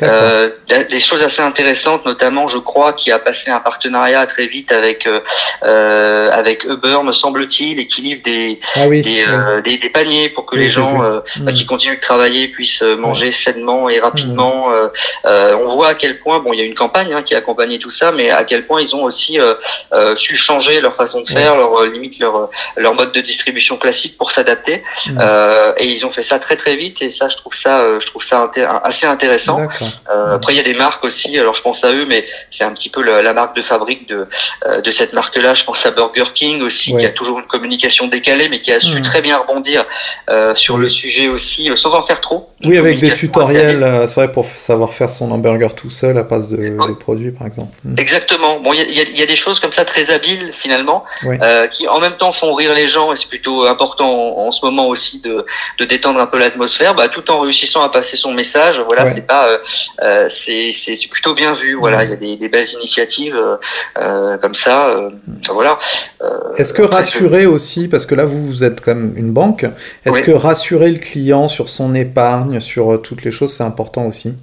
Euh, 0.02 0.50
des 0.68 1.00
choses 1.00 1.24
assez 1.24 1.42
intéressantes 1.42 2.06
notamment 2.06 2.48
je 2.48 2.58
crois 2.58 2.94
qui 2.94 3.12
a 3.12 3.20
passé 3.20 3.52
un 3.52 3.60
partenariat 3.60 4.26
très 4.26 4.48
vite 4.48 4.72
avec 4.72 5.08
euh, 5.08 6.32
avec 6.32 6.64
Uber 6.64 7.00
me 7.04 7.12
semble-t-il 7.12 7.80
et 7.80 7.88
qui 7.88 8.02
livre 8.02 8.22
des 8.24 8.60
ah 8.76 8.88
des, 8.88 9.26
des, 9.64 9.78
des, 9.78 9.90
paniers 9.90 10.30
pour 10.30 10.46
que 10.46 10.56
les 10.56 10.70
gens 10.70 11.00
bah, 11.40 11.52
qui 11.52 11.64
hmm. 11.64 11.68
continuent 11.68 11.96
de 11.96 12.02
travailler 12.02 12.48
puissent 12.48 12.82
manger 12.82 13.32
sainement 13.32 13.90
et 13.90 14.00
rapidement 14.00 14.70
hmm. 14.70 15.30
on 15.60 15.76
voit 15.76 15.90
à 15.90 15.96
quel 15.96 16.20
point 16.20 16.40
bon 16.40 16.54
il 16.54 16.60
y 16.60 16.62
a 16.62 16.66
une 16.66 16.76
campagne 16.76 17.14
hein, 17.14 17.24
qui 17.24 17.36
a 17.36 17.40
accompagné 17.40 17.80
tout 17.80 17.90
ça 17.90 18.12
mais 18.14 18.30
à 18.30 18.44
quel 18.44 18.66
point 18.66 18.82
ils 18.82 18.96
ont 18.96 19.04
aussi 19.04 19.40
euh, 19.40 19.56
euh, 19.94 20.16
su 20.16 20.36
changer 20.36 20.82
leur 20.82 20.96
façon 20.96 21.22
de 21.22 21.28
faire, 21.28 21.56
leur 21.56 21.76
euh, 21.76 21.88
limite 21.88 22.20
leur 22.20 22.50
leur 22.76 22.94
mode 22.94 23.12
de 23.12 23.22
distribution 23.22 23.78
classique 23.78 24.18
pour 24.18 24.32
s'adapter. 24.32 24.84
Mmh. 25.08 25.20
et 25.78 25.88
ils 25.88 26.06
ont 26.06 26.12
fait 26.12 26.24
ça 26.24 26.40
très 26.40 26.56
très 26.56 26.76
vite 26.76 27.02
et 27.02 27.10
ça 27.10 27.28
je 27.28 27.36
trouve 27.36 27.56
ça 27.56 28.00
je 28.00 28.06
trouve 28.06 28.24
ça 28.24 28.52
assez 28.84 29.06
intéressant. 29.06 29.60
après 30.34 30.54
il 30.54 30.58
y 30.58 30.60
a 30.60 30.64
des 30.64 30.74
marques 30.74 31.04
aussi, 31.04 31.38
alors 31.38 31.54
je 31.54 31.62
pense 31.62 31.84
à 31.84 31.92
eux, 31.92 32.06
mais 32.06 32.26
c'est 32.52 32.64
un 32.64 32.72
petit 32.72 32.90
peu 32.90 33.02
la, 33.02 33.34
marque 33.34 33.56
de 33.56 33.62
fabrique 33.62 34.08
de 34.08 34.28
de 34.82 34.92
cette 34.92 35.14
marque-là. 35.14 35.54
Je 35.54 35.64
pense 35.64 35.86
à 35.86 35.92
Burger 35.92 36.32
King 36.34 36.62
aussi, 36.62 36.96
qui 36.96 37.06
a 37.06 37.10
toujours 37.10 37.40
une 37.40 37.46
communication 37.46 38.08
décalée, 38.08 38.50
mais 38.50 38.60
qui 38.62 38.72
a 38.72 38.80
su 38.80 39.00
mmh. 39.00 39.02
très 39.02 39.22
bien 39.22 39.38
rebondir 39.38 39.86
sur 40.56 40.78
le 40.78 40.90
sujet 40.90 41.28
aussi, 41.28 41.70
sans 41.76 41.94
en 41.94 42.02
faire 42.02 42.22
trop. 42.22 42.50
Oui, 42.66 42.78
avec 42.78 43.00
des 43.00 43.14
tutoriels, 43.14 44.06
c'est 44.08 44.16
vrai, 44.16 44.32
pour 44.32 44.46
savoir 44.46 44.94
faire 44.94 45.10
son 45.10 45.32
hamburger 45.32 45.76
tout 45.76 45.90
seul 45.90 46.18
à 46.18 46.24
base 46.24 46.50
de, 46.50 46.58
des 46.58 46.96
produits, 47.00 47.32
par 47.32 47.48
exemple. 47.48 47.76
Mmh. 47.84 47.96
Exactement. 48.04 48.60
Bon, 48.60 48.74
il 48.74 48.80
y 48.92 49.00
a, 49.00 49.04
y 49.04 49.22
a, 49.22 49.26
des 49.26 49.38
choses 49.38 49.62
comme 49.62 49.72
ça 49.72 49.86
très 49.86 50.12
habiles 50.12 50.52
finalement, 50.52 51.06
euh, 51.24 51.68
qui 51.68 51.88
en 51.88 52.02
même 52.02 52.18
temps 52.18 52.34
font 52.34 52.54
rire 52.54 52.74
les 52.74 52.90
gens 52.90 53.14
et 53.14 53.16
c'est 53.16 53.30
plutôt 53.30 53.66
important 53.66 54.38
en, 54.40 54.52
ce 54.52 54.66
moment 54.66 54.90
aussi 54.90 55.22
de, 55.22 55.46
de 55.80 55.86
détendre 55.86 56.20
un 56.20 56.26
peu 56.26 56.38
l'atmosphère, 56.38 56.96
bah, 56.96 57.08
tout 57.08 57.32
en 57.32 57.40
réussissant 57.40 57.82
à 57.82 57.90
passer 57.90 58.18
son 58.18 58.34
message. 58.34 58.82
Voilà, 58.86 59.10
c'est 59.10 59.26
pas, 59.26 59.48
euh, 59.48 59.58
euh 60.02 60.28
c'est 60.30 61.10
plutôt 61.10 61.34
bien 61.34 61.54
vu. 61.54 61.76
Voilà, 61.76 62.04
il 62.04 62.10
y 62.10 62.14
a 62.14 62.18
des, 62.18 62.36
des 62.36 62.50
belles 62.50 62.72
initiatives 62.74 63.42
euh, 63.98 64.38
comme 64.38 64.56
ça. 64.56 64.90
Euh, 64.90 65.10
voilà. 65.50 65.80
Est-ce 66.58 66.74
que 66.74 66.82
rassurer 66.82 67.46
aussi, 67.46 67.88
parce 67.88 68.06
que 68.06 68.16
là 68.16 68.26
vous, 68.26 68.46
vous 68.46 68.64
êtes 68.66 68.82
comme 68.82 69.14
une 69.16 69.32
banque, 69.32 69.66
est-ce 70.06 70.22
que 70.22 70.32
rassurer 70.32 70.92
le 70.92 71.00
client 71.00 71.48
sur 71.48 71.70
son 71.70 71.96
épargne, 71.96 72.60
sur 72.60 73.02
toutes 73.02 73.24
les 73.24 73.32
choses, 73.32 73.54
c'est 73.54 73.64
important 73.64 74.06
aussi? 74.08 74.36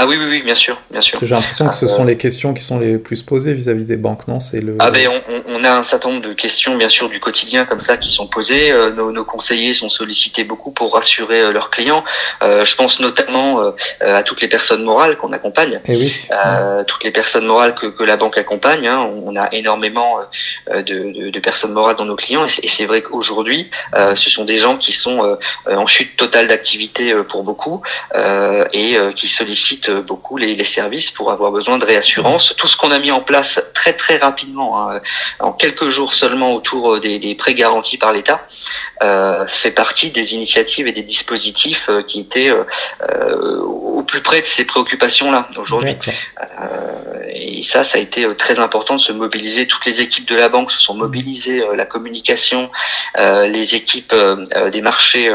Ah 0.00 0.06
oui, 0.06 0.16
oui, 0.16 0.26
oui, 0.28 0.42
bien 0.42 0.54
sûr, 0.54 0.80
bien 0.92 1.00
sûr. 1.00 1.18
J'ai 1.20 1.34
l'impression 1.34 1.66
que 1.66 1.74
ce 1.74 1.88
sont 1.88 2.04
euh, 2.04 2.06
les 2.06 2.16
questions 2.16 2.54
qui 2.54 2.62
sont 2.62 2.78
les 2.78 2.98
plus 2.98 3.20
posées 3.20 3.52
vis-à-vis 3.52 3.84
des 3.84 3.96
banques, 3.96 4.28
non? 4.28 4.38
C'est 4.38 4.60
le. 4.60 4.76
Ah 4.78 4.92
ben, 4.92 5.08
on, 5.08 5.42
on, 5.48 5.64
a 5.64 5.72
un 5.72 5.82
certain 5.82 6.10
nombre 6.10 6.22
de 6.22 6.34
questions, 6.34 6.76
bien 6.76 6.88
sûr, 6.88 7.08
du 7.08 7.18
quotidien 7.18 7.64
comme 7.64 7.82
ça 7.82 7.96
qui 7.96 8.08
sont 8.12 8.28
posées. 8.28 8.70
Euh, 8.70 8.92
nos, 8.92 9.10
nos, 9.10 9.24
conseillers 9.24 9.74
sont 9.74 9.88
sollicités 9.88 10.44
beaucoup 10.44 10.70
pour 10.70 10.94
rassurer 10.94 11.40
euh, 11.40 11.50
leurs 11.50 11.70
clients. 11.70 12.04
je 12.40 12.74
pense 12.76 13.00
notamment 13.00 13.72
à 14.00 14.22
toutes 14.22 14.40
les 14.40 14.46
personnes 14.46 14.84
morales 14.84 15.16
qu'on 15.16 15.32
accompagne. 15.32 15.80
Et 15.86 15.94
eh 15.94 15.96
oui. 15.96 16.14
Toutes 16.86 17.02
les 17.02 17.10
personnes 17.10 17.46
morales 17.46 17.74
que, 17.74 17.86
que 17.86 18.04
la 18.04 18.16
banque 18.16 18.38
accompagne. 18.38 18.86
Hein. 18.86 19.10
On 19.26 19.34
a 19.34 19.48
énormément 19.52 20.18
de, 20.72 20.80
de, 20.80 21.30
de, 21.30 21.40
personnes 21.40 21.72
morales 21.72 21.96
dans 21.96 22.04
nos 22.04 22.14
clients, 22.14 22.46
et 22.46 22.68
c'est 22.68 22.86
vrai 22.86 23.02
qu'aujourd'hui, 23.02 23.68
ce 24.14 24.30
sont 24.30 24.44
des 24.44 24.58
gens 24.58 24.76
qui 24.76 24.92
sont 24.92 25.36
en 25.66 25.86
chute 25.86 26.16
totale 26.16 26.46
d'activité 26.46 27.14
pour 27.28 27.42
beaucoup 27.42 27.82
et 28.14 28.96
qui 29.16 29.26
sollicitent 29.26 29.87
beaucoup 29.88 30.36
les, 30.36 30.64
services 30.64 31.10
pour 31.10 31.30
avoir 31.30 31.50
besoin 31.50 31.78
de 31.78 31.84
réassurance. 31.84 32.54
Tout 32.56 32.66
ce 32.66 32.76
qu'on 32.76 32.90
a 32.90 32.98
mis 32.98 33.10
en 33.10 33.20
place 33.20 33.60
très 33.74 33.94
très 33.94 34.18
rapidement, 34.18 34.90
hein, 34.90 35.00
en 35.40 35.52
quelques 35.52 35.88
jours 35.88 36.14
seulement 36.14 36.54
autour 36.54 36.94
euh, 36.94 37.00
des, 37.00 37.34
prêts 37.34 37.54
garantis 37.54 37.98
par 37.98 38.12
l'État, 38.12 38.46
euh, 39.02 39.46
fait 39.46 39.70
partie 39.70 40.10
des 40.10 40.34
initiatives 40.34 40.86
et 40.86 40.92
des 40.92 41.02
dispositifs 41.02 41.88
euh, 41.88 42.02
qui 42.02 42.20
étaient 42.20 42.52
au 43.62 44.02
plus 44.02 44.20
près 44.20 44.40
de 44.40 44.46
ces 44.46 44.64
préoccupations-là 44.64 45.48
aujourd'hui. 45.58 45.96
et 47.32 47.62
ça, 47.62 47.84
ça 47.84 47.98
a 47.98 48.00
été 48.00 48.26
très 48.36 48.58
important 48.58 48.94
de 48.94 49.00
se 49.00 49.12
mobiliser. 49.12 49.66
Toutes 49.66 49.84
les 49.84 50.00
équipes 50.00 50.26
de 50.26 50.36
la 50.36 50.48
banque 50.48 50.70
se 50.70 50.80
sont 50.80 50.94
mobilisées, 50.94 51.62
la 51.74 51.84
communication, 51.84 52.70
les 53.16 53.74
équipes 53.74 54.14
des 54.72 54.80
marchés, 54.80 55.30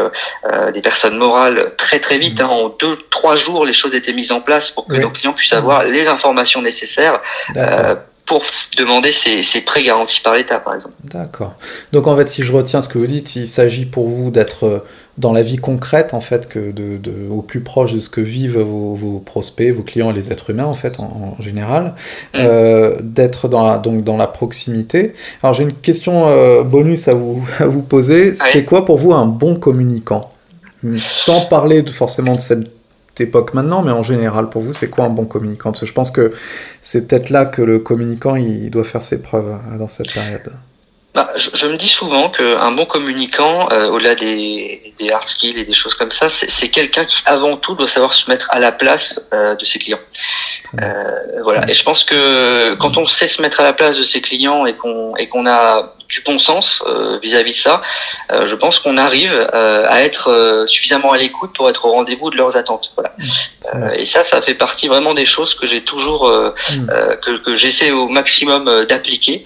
des 0.73 0.81
personnes 0.81 1.17
morales, 1.17 1.73
très 1.77 1.99
très 1.99 2.17
vite. 2.17 2.41
Hein, 2.41 2.47
en 2.47 2.69
deux, 2.69 2.97
trois 3.09 3.35
jours, 3.35 3.65
les 3.65 3.73
choses 3.73 3.95
étaient 3.95 4.13
mises 4.13 4.31
en 4.31 4.41
place 4.43 4.71
pour 4.71 4.87
que 4.87 4.93
nos 4.93 5.09
clients 5.09 5.33
puissent 5.33 5.53
avoir 5.53 5.83
les 5.83 6.07
informations 6.07 6.61
nécessaires 6.61 7.21
euh, 7.55 7.95
pour 8.25 8.43
demander 8.77 9.11
ces, 9.11 9.43
ces, 9.43 9.61
prêts 9.61 9.83
garantis 9.83 10.21
par 10.21 10.33
l'État, 10.35 10.59
par 10.59 10.75
exemple. 10.75 10.95
D'accord. 11.03 11.55
Donc 11.91 12.07
en 12.07 12.15
fait, 12.15 12.27
si 12.27 12.43
je 12.43 12.53
retiens 12.53 12.81
ce 12.81 12.87
que 12.87 12.97
vous 12.97 13.07
dites, 13.07 13.35
il 13.35 13.47
s'agit 13.47 13.85
pour 13.85 14.07
vous 14.07 14.31
d'être 14.31 14.83
dans 15.17 15.31
la 15.31 15.43
vie 15.43 15.57
concrète, 15.57 16.13
en 16.13 16.21
fait, 16.21 16.49
que 16.49 16.71
de, 16.71 16.97
de, 16.97 17.29
au 17.29 17.41
plus 17.41 17.61
proche 17.61 17.93
de 17.93 17.99
ce 17.99 18.09
que 18.09 18.21
vivent 18.21 18.59
vos, 18.59 18.95
vos, 18.95 19.19
prospects, 19.19 19.71
vos 19.71 19.83
clients 19.83 20.09
et 20.09 20.13
les 20.13 20.31
êtres 20.31 20.49
humains, 20.49 20.65
en 20.65 20.73
fait, 20.73 20.99
en, 20.99 21.35
général, 21.39 21.93
mm. 22.33 22.37
euh, 22.37 22.97
d'être 23.01 23.47
dans 23.47 23.67
la, 23.67 23.77
donc 23.77 24.03
dans 24.03 24.17
la 24.17 24.27
proximité. 24.27 25.13
Alors 25.43 25.53
j'ai 25.53 25.63
une 25.63 25.73
question 25.73 26.27
euh, 26.27 26.63
bonus 26.63 27.07
à 27.07 27.13
vous, 27.13 27.45
à 27.59 27.67
vous 27.67 27.83
poser. 27.83 28.33
C'est 28.35 28.65
quoi 28.65 28.85
pour 28.85 28.97
vous 28.97 29.13
un 29.13 29.25
bon 29.25 29.55
communicant? 29.55 30.31
Sans 30.99 31.45
parler 31.45 31.81
de, 31.81 31.91
forcément 31.91 32.35
de 32.35 32.41
cette 32.41 32.67
époque 33.21 33.53
maintenant, 33.53 33.81
mais 33.81 33.91
en 33.91 34.03
général, 34.03 34.49
pour 34.49 34.61
vous, 34.61 34.73
c'est 34.73 34.89
quoi 34.89 35.05
un 35.05 35.09
bon 35.09 35.25
communicant? 35.25 35.71
Parce 35.71 35.81
que 35.81 35.85
je 35.85 35.93
pense 35.93 36.11
que 36.11 36.33
c'est 36.81 37.07
peut-être 37.07 37.29
là 37.29 37.45
que 37.45 37.61
le 37.61 37.79
communicant, 37.79 38.35
il 38.35 38.69
doit 38.69 38.83
faire 38.83 39.03
ses 39.03 39.21
preuves 39.21 39.51
hein, 39.51 39.77
dans 39.77 39.87
cette 39.87 40.11
période. 40.11 40.53
Bah, 41.13 41.31
je, 41.35 41.67
me 41.67 41.77
dis 41.77 41.89
souvent 41.89 42.31
qu'un 42.31 42.71
bon 42.71 42.87
communicant, 42.87 43.71
euh, 43.71 43.87
au-delà 43.89 44.15
des, 44.15 44.95
des, 44.97 45.11
hard 45.11 45.27
skills 45.27 45.59
et 45.59 45.63
des 45.63 45.73
choses 45.73 45.93
comme 45.93 46.09
ça, 46.09 46.27
c'est 46.27 46.69
quelqu'un 46.69 47.05
qui 47.05 47.21
avant 47.27 47.55
tout 47.55 47.75
doit 47.75 47.87
savoir 47.87 48.15
se 48.15 48.27
mettre 48.31 48.49
à 48.49 48.57
la 48.57 48.71
place 48.71 49.29
euh, 49.31 49.55
de 49.55 49.63
ses 49.63 49.77
clients. 49.77 49.99
Euh, 50.81 51.41
voilà. 51.43 51.69
Et 51.69 51.75
je 51.75 51.83
pense 51.83 52.03
que 52.03 52.73
quand 52.79 52.97
on 52.97 53.05
sait 53.05 53.27
se 53.27 53.43
mettre 53.43 53.59
à 53.59 53.63
la 53.63 53.73
place 53.73 53.95
de 53.95 54.01
ses 54.01 54.21
clients 54.21 54.65
et 54.65 54.73
qu'on 54.73 55.15
et 55.17 55.29
qu'on 55.29 55.45
a 55.45 55.93
du 56.13 56.21
bon 56.21 56.37
sens 56.37 56.83
euh, 56.85 57.17
vis-à-vis 57.21 57.53
de 57.53 57.57
ça, 57.57 57.81
euh, 58.31 58.45
je 58.45 58.55
pense 58.55 58.77
qu'on 58.77 58.97
arrive 58.97 59.33
euh, 59.33 59.85
à 59.89 60.03
être 60.03 60.65
suffisamment 60.67 61.11
à 61.11 61.17
l'écoute 61.17 61.53
pour 61.53 61.69
être 61.69 61.85
au 61.85 61.91
rendez-vous 61.91 62.29
de 62.29 62.37
leurs 62.37 62.55
attentes. 62.55 62.93
Voilà. 62.95 63.13
Mmh. 63.73 63.93
et 63.95 64.05
ça, 64.05 64.21
ça 64.21 64.41
fait 64.41 64.53
partie 64.53 64.87
vraiment 64.87 65.13
des 65.13 65.25
choses 65.25 65.55
que 65.55 65.65
j'ai 65.65 65.81
toujours, 65.81 66.29
mmh. 66.29 66.87
que, 67.23 67.37
que 67.37 67.55
j'essaie 67.55 67.91
au 67.91 68.07
maximum 68.07 68.85
d'appliquer. 68.85 69.43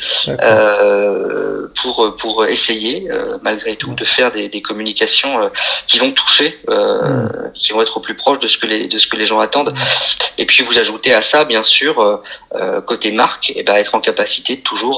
pour 1.81 2.15
pour 2.17 2.45
essayer 2.45 3.07
malgré 3.41 3.75
tout 3.75 3.93
de 3.93 4.03
faire 4.03 4.31
des, 4.31 4.49
des 4.49 4.61
communications 4.61 5.49
qui 5.85 5.99
vont 5.99 6.11
toucher, 6.11 6.59
mm. 6.67 7.51
qui 7.53 7.71
vont 7.73 7.81
être 7.81 7.97
au 7.97 7.99
plus 7.99 8.15
proche 8.15 8.39
de 8.39 8.47
ce 8.47 8.57
que 8.57 8.65
les 8.65 8.87
de 8.87 8.97
ce 8.97 9.07
que 9.07 9.15
les 9.15 9.27
gens 9.27 9.39
attendent. 9.39 9.73
Et 10.37 10.45
puis 10.45 10.63
vous 10.63 10.77
ajoutez 10.77 11.13
à 11.13 11.21
ça 11.21 11.45
bien 11.45 11.63
sûr 11.63 12.21
côté 12.87 13.11
marque, 13.11 13.51
et 13.55 13.63
ben 13.63 13.75
être 13.75 13.93
en 13.95 14.01
capacité 14.01 14.55
de 14.55 14.61
toujours 14.61 14.97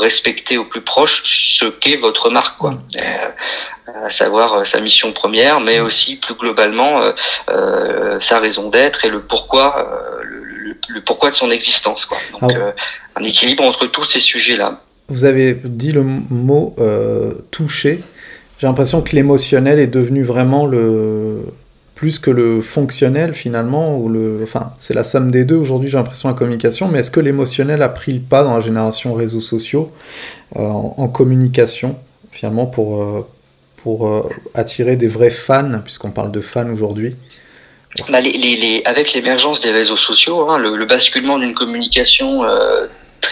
respecter 0.00 0.58
au 0.58 0.64
plus 0.64 0.82
proche 0.82 1.22
ce 1.24 1.66
qu'est 1.66 1.96
votre 1.96 2.30
marque, 2.30 2.58
quoi. 2.58 2.72
Mm. 2.72 2.80
à 4.06 4.10
savoir 4.10 4.66
sa 4.66 4.80
mission 4.80 5.12
première, 5.12 5.60
mais 5.60 5.80
mm. 5.80 5.84
aussi 5.84 6.16
plus 6.16 6.34
globalement 6.34 7.02
sa 8.20 8.38
raison 8.38 8.68
d'être 8.70 9.04
et 9.04 9.08
le 9.08 9.20
pourquoi, 9.20 10.20
le, 10.22 10.40
le, 10.88 11.00
pourquoi 11.00 11.30
de 11.30 11.36
son 11.36 11.50
existence. 11.50 12.04
Quoi. 12.06 12.18
Donc, 12.40 12.52
euh, 12.52 12.72
un 13.16 13.22
équilibre 13.22 13.64
entre 13.64 13.86
tous 13.86 14.04
ces 14.04 14.20
sujets-là. 14.20 14.80
Vous 15.08 15.24
avez 15.24 15.54
dit 15.64 15.92
le 15.92 16.02
mot 16.02 16.74
euh, 16.78 17.32
toucher. 17.50 18.00
J'ai 18.58 18.66
l'impression 18.66 19.02
que 19.02 19.14
l'émotionnel 19.16 19.78
est 19.78 19.86
devenu 19.86 20.22
vraiment 20.22 20.66
le 20.66 21.44
plus 22.00 22.18
que 22.18 22.30
le 22.30 22.62
fonctionnel 22.62 23.34
finalement, 23.34 23.98
ou 23.98 24.08
le, 24.08 24.40
enfin 24.42 24.72
c'est 24.78 24.94
la 24.94 25.04
somme 25.04 25.30
des 25.30 25.44
deux. 25.44 25.56
Aujourd'hui 25.56 25.90
j'ai 25.90 25.98
l'impression 25.98 26.30
la 26.30 26.34
communication, 26.34 26.88
mais 26.88 27.00
est-ce 27.00 27.10
que 27.10 27.20
l'émotionnel 27.20 27.82
a 27.82 27.90
pris 27.90 28.14
le 28.14 28.20
pas 28.20 28.42
dans 28.42 28.54
la 28.54 28.62
génération 28.62 29.12
réseaux 29.12 29.40
sociaux 29.40 29.92
euh, 30.56 30.60
en, 30.62 31.08
communication 31.08 31.98
finalement 32.32 32.64
pour, 32.64 33.04
pour 33.82 34.30
attirer 34.54 34.96
des 34.96 35.08
vrais 35.08 35.28
fans, 35.28 35.80
puisqu'on 35.84 36.10
parle 36.10 36.32
de 36.32 36.40
fans 36.40 36.70
aujourd'hui? 36.70 37.16
Bah, 38.10 38.20
les, 38.20 38.32
les, 38.32 38.82
avec 38.84 39.12
l'émergence 39.12 39.60
des 39.60 39.72
réseaux 39.72 39.96
sociaux, 39.96 40.48
hein, 40.48 40.58
le, 40.58 40.76
le, 40.76 40.86
basculement 40.86 41.38
d'une 41.38 41.54
communication 41.54 42.44
euh, 42.44 42.86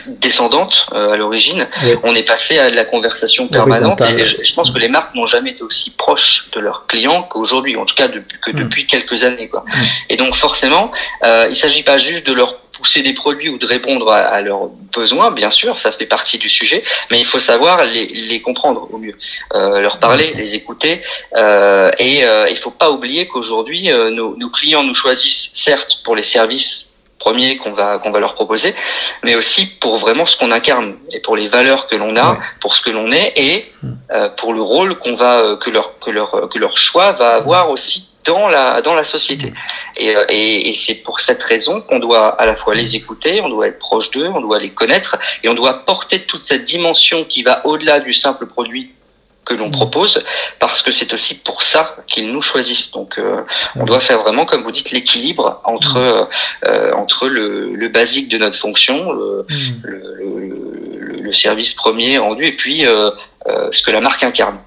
descendante 0.06 0.86
euh, 0.92 1.12
à 1.12 1.16
l'origine, 1.16 1.68
on 2.02 2.14
est 2.14 2.22
passé 2.22 2.58
à 2.58 2.70
de 2.70 2.76
la 2.76 2.84
conversation 2.84 3.48
permanente. 3.48 4.00
Et 4.02 4.24
je, 4.24 4.54
pense 4.54 4.70
que 4.70 4.78
les 4.78 4.88
marques 4.88 5.14
n'ont 5.14 5.26
jamais 5.26 5.50
été 5.50 5.62
aussi 5.62 5.90
proches 5.90 6.48
de 6.52 6.60
leurs 6.60 6.86
clients 6.86 7.22
qu'aujourd'hui, 7.22 7.76
en 7.76 7.84
tout 7.84 7.94
cas 7.94 8.08
depuis, 8.08 8.38
que 8.40 8.50
mm. 8.50 8.54
depuis 8.54 8.86
quelques 8.86 9.24
années. 9.24 9.48
Quoi. 9.48 9.64
Mm. 9.66 9.82
Et 10.10 10.16
donc 10.16 10.34
forcément, 10.34 10.92
euh, 11.24 11.46
il 11.50 11.56
s'agit 11.56 11.82
pas 11.82 11.98
juste 11.98 12.26
de 12.26 12.32
leur 12.32 12.58
pousser 12.78 13.02
des 13.02 13.12
produits 13.12 13.48
ou 13.48 13.58
de 13.58 13.66
répondre 13.66 14.10
à, 14.10 14.40
leurs 14.40 14.68
besoins, 14.92 15.30
bien 15.32 15.50
sûr, 15.50 15.78
ça 15.78 15.90
fait 15.90 16.06
partie 16.06 16.38
du 16.38 16.48
sujet, 16.48 16.84
mais 17.10 17.18
il 17.18 17.24
faut 17.24 17.40
savoir 17.40 17.84
les, 17.84 18.06
les 18.06 18.40
comprendre 18.40 18.88
au 18.92 18.98
mieux, 18.98 19.16
euh, 19.54 19.80
leur 19.80 19.98
parler, 19.98 20.32
les 20.36 20.54
écouter, 20.54 21.02
euh, 21.36 21.90
et 21.98 22.24
euh, 22.24 22.48
il 22.48 22.56
faut 22.56 22.70
pas 22.70 22.90
oublier 22.90 23.26
qu'aujourd'hui 23.26 23.90
euh, 23.90 24.10
nos, 24.10 24.36
nos 24.36 24.48
clients 24.48 24.84
nous 24.84 24.94
choisissent 24.94 25.50
certes 25.54 26.00
pour 26.04 26.14
les 26.14 26.22
services 26.22 26.87
premiers 27.18 27.56
qu'on 27.56 27.72
va 27.72 27.98
qu'on 27.98 28.10
va 28.10 28.20
leur 28.20 28.34
proposer, 28.34 28.74
mais 29.22 29.34
aussi 29.34 29.66
pour 29.66 29.96
vraiment 29.96 30.26
ce 30.26 30.36
qu'on 30.36 30.50
incarne 30.50 30.96
et 31.12 31.20
pour 31.20 31.36
les 31.36 31.48
valeurs 31.48 31.86
que 31.88 31.96
l'on 31.96 32.16
a, 32.16 32.38
pour 32.60 32.74
ce 32.74 32.82
que 32.82 32.90
l'on 32.90 33.10
est 33.12 33.32
et 33.36 33.72
mm. 33.82 33.88
euh, 34.10 34.28
pour 34.30 34.52
le 34.54 34.62
rôle 34.62 34.98
qu'on 34.98 35.14
va 35.14 35.56
que 35.60 35.70
leur 35.70 35.98
que 35.98 36.10
leur 36.10 36.48
que 36.48 36.58
leur 36.58 36.76
choix 36.78 37.12
va 37.12 37.34
avoir 37.34 37.70
aussi 37.70 38.08
dans 38.28 38.48
la, 38.48 38.82
dans 38.82 38.94
la 38.94 39.04
société. 39.04 39.52
Et, 39.96 40.14
euh, 40.14 40.24
et, 40.28 40.68
et 40.68 40.74
c'est 40.74 40.96
pour 40.96 41.20
cette 41.20 41.42
raison 41.42 41.80
qu'on 41.80 41.98
doit 41.98 42.28
à 42.28 42.44
la 42.44 42.54
fois 42.54 42.74
les 42.74 42.94
écouter, 42.94 43.40
on 43.40 43.48
doit 43.48 43.68
être 43.68 43.78
proche 43.78 44.10
d'eux, 44.10 44.28
on 44.28 44.42
doit 44.42 44.58
les 44.58 44.70
connaître, 44.70 45.16
et 45.42 45.48
on 45.48 45.54
doit 45.54 45.84
porter 45.84 46.20
toute 46.24 46.42
cette 46.42 46.64
dimension 46.64 47.24
qui 47.24 47.42
va 47.42 47.66
au-delà 47.66 48.00
du 48.00 48.12
simple 48.12 48.46
produit 48.46 48.92
que 49.48 49.54
l'on 49.54 49.70
propose, 49.70 50.22
parce 50.58 50.82
que 50.82 50.92
c'est 50.92 51.12
aussi 51.12 51.34
pour 51.34 51.62
ça 51.62 51.96
qu'ils 52.06 52.30
nous 52.30 52.42
choisissent. 52.42 52.90
Donc, 52.90 53.18
euh, 53.18 53.42
on 53.76 53.84
doit 53.84 54.00
faire 54.00 54.20
vraiment, 54.22 54.44
comme 54.44 54.62
vous 54.62 54.70
dites, 54.70 54.90
l'équilibre 54.90 55.60
entre 55.64 56.28
euh, 56.66 56.92
entre 56.94 57.28
le, 57.28 57.74
le, 57.74 57.88
basique 57.88 58.28
de 58.28 58.38
notre 58.38 58.58
fonction, 58.58 59.12
le, 59.12 59.46
le, 59.82 61.20
le 61.22 61.32
service 61.32 61.74
premier 61.74 62.18
rendu, 62.18 62.44
et 62.44 62.52
puis 62.52 62.86
euh, 62.86 63.10
ce 63.72 63.82
que 63.82 63.90
la 63.90 64.00
marque 64.00 64.22
incarne. 64.22 64.58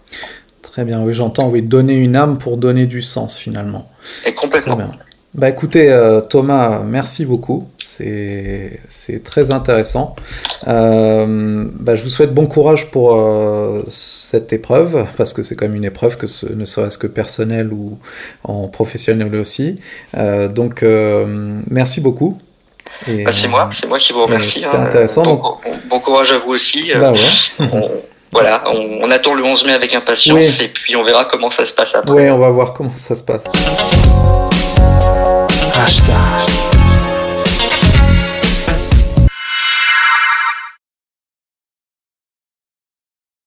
Très 0.62 0.86
bien, 0.86 1.02
oui, 1.02 1.14
j'entends, 1.14 1.50
oui, 1.50 1.62
donner 1.62 1.94
une 1.94 2.16
âme 2.16 2.38
pour 2.38 2.58
donner 2.58 2.86
du 2.86 3.02
sens 3.02 3.38
finalement. 3.38 3.92
Et 4.26 4.34
complètement. 4.34 4.78
Très 4.78 4.86
bien. 4.86 4.98
Bah 5.34 5.48
écoutez, 5.48 5.90
euh, 5.90 6.20
Thomas, 6.20 6.82
merci 6.86 7.26
beaucoup. 7.26 7.70
C'est 7.82 8.82
très 9.24 9.50
intéressant. 9.50 10.14
Euh, 10.68 11.66
bah, 11.74 11.96
je 11.96 12.04
vous 12.04 12.10
souhaite 12.10 12.34
bon 12.34 12.48
courage 12.48 12.92
pour 12.92 13.16
euh, 13.16 13.82
cette 13.88 14.52
épreuve, 14.52 15.08
parce 15.16 15.32
que 15.32 15.42
c'est 15.42 15.56
quand 15.56 15.66
même 15.66 15.76
une 15.76 15.86
épreuve, 15.86 16.18
que 16.18 16.28
ce, 16.28 16.52
ne 16.52 16.66
serait-ce 16.66 16.98
que 16.98 17.08
personnelle 17.08 17.72
ou 17.72 17.98
en 18.44 18.68
professionnel 18.68 19.34
aussi. 19.36 19.80
donc, 20.14 20.84
merci 21.70 22.02
beaucoup. 22.02 22.38
Bah, 23.08 23.32
c'est 23.32 23.48
moi, 23.48 23.70
c'est 23.72 23.88
moi 23.88 24.00
qui 24.00 24.12
vous 24.12 24.24
remercie. 24.24 24.60
C'est 24.60 24.76
hein. 24.76 24.84
intéressant. 24.84 25.24
Bon, 25.24 25.58
bon, 25.90 26.00
courage 26.02 26.32
à 26.32 26.40
vous 26.40 26.52
aussi. 26.52 26.92
Bah 26.94 27.14
ouais. 27.14 27.68
voilà, 28.34 28.66
on, 28.68 29.10
attend 29.10 29.34
le 29.34 29.44
11 29.44 29.66
mai 29.66 29.74
avec 29.74 29.94
impatience 29.94 30.60
et 30.60 30.68
puis 30.68 30.98
on 30.98 31.06
verra 31.06 31.26
comment 31.26 31.52
ça 31.52 31.66
se 31.66 31.74
passe 31.74 31.96
après. 31.96 32.12
Oui, 32.12 32.30
on 32.30 32.38
va 32.38 32.50
voir 32.50 32.74
comment 32.74 32.92
ça 32.96 33.16
se 33.16 33.24
passe. 33.24 33.46
Lá. 35.82 36.71